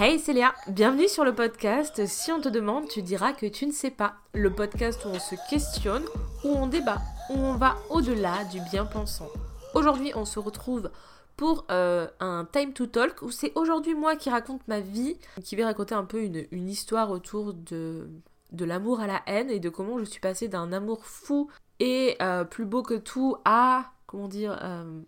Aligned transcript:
Hey 0.00 0.22
Léa, 0.28 0.54
bienvenue 0.68 1.08
sur 1.08 1.24
le 1.24 1.34
podcast 1.34 2.06
Si 2.06 2.30
on 2.30 2.40
te 2.40 2.48
demande, 2.48 2.86
tu 2.86 3.02
diras 3.02 3.32
que 3.32 3.46
tu 3.46 3.66
ne 3.66 3.72
sais 3.72 3.90
pas. 3.90 4.14
Le 4.32 4.48
podcast 4.48 5.04
où 5.04 5.08
on 5.08 5.18
se 5.18 5.34
questionne, 5.50 6.04
où 6.44 6.50
on 6.50 6.68
débat, 6.68 6.98
où 7.30 7.34
on 7.36 7.54
va 7.54 7.76
au-delà 7.90 8.44
du 8.44 8.60
bien-pensant. 8.70 9.26
Aujourd'hui, 9.74 10.12
on 10.14 10.24
se 10.24 10.38
retrouve 10.38 10.92
pour 11.36 11.64
euh, 11.72 12.06
un 12.20 12.44
Time 12.44 12.74
to 12.74 12.86
Talk 12.86 13.22
où 13.22 13.32
c'est 13.32 13.50
aujourd'hui 13.56 13.96
moi 13.96 14.14
qui 14.14 14.30
raconte 14.30 14.60
ma 14.68 14.78
vie, 14.78 15.16
qui 15.42 15.56
vais 15.56 15.64
raconter 15.64 15.96
un 15.96 16.04
peu 16.04 16.22
une, 16.22 16.68
histoire 16.68 17.10
autour 17.10 17.52
de, 17.52 18.08
de 18.52 18.64
l'amour 18.64 19.00
à 19.00 19.08
la 19.08 19.20
haine 19.26 19.50
et 19.50 19.58
de 19.58 19.68
comment 19.68 19.98
je 19.98 20.04
suis 20.04 20.20
passée 20.20 20.46
d'un 20.46 20.72
amour 20.72 21.04
fou 21.06 21.50
et 21.80 22.16
euh, 22.22 22.44
plus 22.44 22.66
beau 22.66 22.84
que 22.84 22.94
tout 22.94 23.36
à, 23.44 23.90
comment 24.06 24.28
dire, 24.28 24.60
euh, 24.62 25.00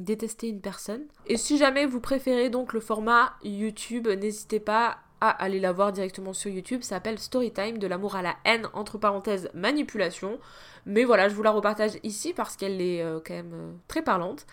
détester 0.00 0.48
une 0.48 0.60
personne. 0.60 1.02
Et 1.26 1.36
si 1.36 1.58
jamais 1.58 1.86
vous 1.86 2.00
préférez 2.00 2.50
donc 2.50 2.72
le 2.72 2.80
format 2.80 3.34
YouTube, 3.44 4.08
n'hésitez 4.08 4.60
pas 4.60 4.98
à 5.20 5.30
aller 5.30 5.60
la 5.60 5.72
voir 5.72 5.92
directement 5.92 6.32
sur 6.32 6.50
YouTube. 6.50 6.82
Ça 6.82 6.96
s'appelle 6.96 7.18
Storytime 7.18 7.78
de 7.78 7.86
l'amour 7.86 8.16
à 8.16 8.22
la 8.22 8.36
haine, 8.44 8.68
entre 8.72 8.98
parenthèses, 8.98 9.50
manipulation. 9.54 10.38
Mais 10.86 11.04
voilà, 11.04 11.28
je 11.28 11.34
vous 11.34 11.42
la 11.42 11.50
repartage 11.50 11.98
ici 12.02 12.32
parce 12.32 12.56
qu'elle 12.56 12.80
est 12.80 13.02
euh, 13.02 13.20
quand 13.24 13.34
même 13.34 13.52
euh, 13.52 13.72
très 13.86 14.02
parlante. 14.02 14.46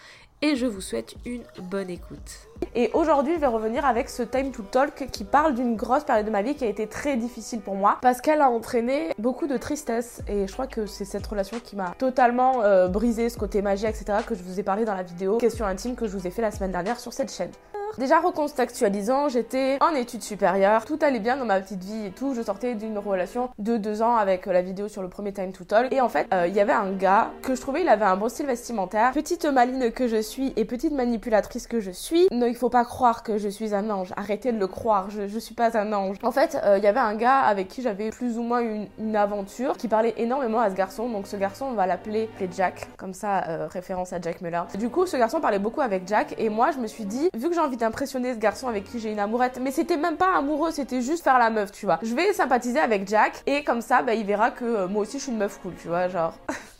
Et 0.43 0.55
je 0.55 0.67
vous 0.67 0.81
souhaite 0.81 1.15
une 1.25 1.41
bonne 1.63 1.89
écoute. 1.89 2.47
Et 2.75 2.91
aujourd'hui, 2.93 3.33
je 3.33 3.39
vais 3.39 3.47
revenir 3.47 3.85
avec 3.85 4.07
ce 4.07 4.21
Time 4.21 4.51
to 4.51 4.61
Talk 4.61 5.07
qui 5.11 5.23
parle 5.23 5.55
d'une 5.55 5.75
grosse 5.75 6.03
période 6.03 6.27
de 6.27 6.31
ma 6.31 6.43
vie 6.43 6.53
qui 6.53 6.63
a 6.63 6.67
été 6.67 6.85
très 6.85 7.17
difficile 7.17 7.59
pour 7.59 7.73
moi 7.73 7.97
parce 8.03 8.21
qu'elle 8.21 8.41
a 8.41 8.49
entraîné 8.51 9.13
beaucoup 9.17 9.47
de 9.47 9.57
tristesse. 9.57 10.21
Et 10.27 10.45
je 10.45 10.53
crois 10.53 10.67
que 10.67 10.85
c'est 10.85 11.05
cette 11.05 11.25
relation 11.25 11.59
qui 11.59 11.75
m'a 11.75 11.95
totalement 11.97 12.61
euh, 12.61 12.87
brisé 12.87 13.29
ce 13.29 13.37
côté 13.39 13.63
magie, 13.63 13.87
etc. 13.87 14.19
que 14.27 14.35
je 14.35 14.43
vous 14.43 14.59
ai 14.59 14.63
parlé 14.63 14.85
dans 14.85 14.93
la 14.93 15.03
vidéo 15.03 15.37
Question 15.37 15.65
intime 15.65 15.95
que 15.95 16.05
je 16.05 16.15
vous 16.15 16.27
ai 16.27 16.31
fait 16.31 16.43
la 16.43 16.51
semaine 16.51 16.71
dernière 16.71 16.99
sur 16.99 17.13
cette 17.13 17.33
chaîne. 17.33 17.51
Déjà 17.97 18.19
recontextualisant, 18.19 19.29
j'étais 19.29 19.77
en 19.81 19.95
études 19.95 20.21
supérieures, 20.21 20.85
tout 20.85 20.99
allait 21.01 21.19
bien 21.19 21.37
dans 21.37 21.45
ma 21.45 21.59
petite 21.59 21.83
vie 21.83 22.05
et 22.05 22.11
tout. 22.11 22.33
Je 22.35 22.41
sortais 22.41 22.75
d'une 22.75 22.97
relation 22.97 23.49
de 23.57 23.77
deux 23.77 24.01
ans 24.01 24.15
avec 24.15 24.45
la 24.45 24.61
vidéo 24.61 24.87
sur 24.87 25.01
le 25.01 25.09
premier 25.09 25.33
Time 25.33 25.51
to 25.51 25.63
Talk. 25.63 25.91
Et 25.91 26.01
en 26.01 26.09
fait, 26.09 26.27
euh, 26.33 26.47
il 26.47 26.53
y 26.53 26.59
avait 26.59 26.73
un 26.73 26.91
gars 26.91 27.31
que 27.41 27.55
je 27.55 27.61
trouvais, 27.61 27.81
il 27.81 27.89
avait 27.89 28.05
un 28.05 28.15
bon 28.15 28.29
style 28.29 28.45
vestimentaire. 28.45 29.11
Petite 29.13 29.45
maline 29.45 29.91
que 29.91 30.07
je 30.07 30.21
suis 30.21 30.53
et 30.55 30.65
petite 30.65 30.93
manipulatrice 30.93 31.67
que 31.67 31.79
je 31.79 31.91
suis, 31.91 32.27
non, 32.31 32.45
il 32.45 32.55
faut 32.55 32.69
pas 32.69 32.85
croire 32.85 33.23
que 33.23 33.37
je 33.37 33.49
suis 33.49 33.73
un 33.73 33.89
ange. 33.89 34.13
Arrêtez 34.15 34.51
de 34.51 34.59
le 34.59 34.67
croire, 34.67 35.09
je, 35.09 35.27
je 35.27 35.39
suis 35.39 35.55
pas 35.55 35.77
un 35.77 35.91
ange. 35.93 36.17
En 36.23 36.31
fait, 36.31 36.59
euh, 36.63 36.77
il 36.77 36.83
y 36.83 36.87
avait 36.87 36.99
un 36.99 37.15
gars 37.15 37.39
avec 37.39 37.67
qui 37.67 37.81
j'avais 37.81 38.09
plus 38.09 38.37
ou 38.37 38.43
moins 38.43 38.61
une, 38.61 39.15
aventure 39.15 39.77
qui 39.77 39.87
parlait 39.87 40.13
énormément 40.17 40.59
à 40.59 40.69
ce 40.69 40.75
garçon. 40.75 41.09
Donc 41.09 41.25
ce 41.25 41.37
garçon, 41.37 41.65
on 41.71 41.73
va 41.73 41.87
l'appeler 41.87 42.29
Jack, 42.55 42.87
comme 42.97 43.13
ça, 43.13 43.45
euh, 43.47 43.67
référence 43.67 44.13
à 44.13 44.21
Jack 44.21 44.41
Muller. 44.41 44.61
Du 44.77 44.89
coup, 44.89 45.05
ce 45.05 45.17
garçon 45.17 45.39
parlait 45.39 45.59
beaucoup 45.59 45.81
avec 45.81 46.07
Jack 46.07 46.35
et 46.37 46.49
moi, 46.49 46.71
je 46.71 46.77
me 46.77 46.87
suis 46.87 47.05
dit, 47.05 47.29
vu 47.35 47.49
que 47.49 47.55
j'ai 47.55 47.61
envie 47.61 47.76
d'impressionner 47.77 48.33
ce 48.33 48.39
garçon 48.39 48.67
avec 48.67 48.85
qui 48.85 48.99
j'ai 48.99 49.11
une 49.11 49.19
amourette. 49.19 49.59
Mais 49.61 49.71
c'était 49.71 49.97
même 49.97 50.17
pas 50.17 50.35
amoureux, 50.35 50.71
c'était 50.71 51.01
juste 51.01 51.23
faire 51.23 51.39
la 51.39 51.49
meuf, 51.49 51.71
tu 51.71 51.85
vois. 51.85 51.99
Je 52.01 52.13
vais 52.13 52.33
sympathiser 52.33 52.79
avec 52.79 53.07
Jack 53.07 53.41
et 53.45 53.63
comme 53.63 53.81
ça, 53.81 54.01
bah, 54.01 54.13
il 54.13 54.25
verra 54.25 54.51
que 54.51 54.65
euh, 54.65 54.87
moi 54.87 55.03
aussi 55.03 55.17
je 55.17 55.23
suis 55.23 55.31
une 55.31 55.37
meuf 55.37 55.59
cool, 55.61 55.73
tu 55.81 55.87
vois, 55.87 56.07
genre. 56.07 56.33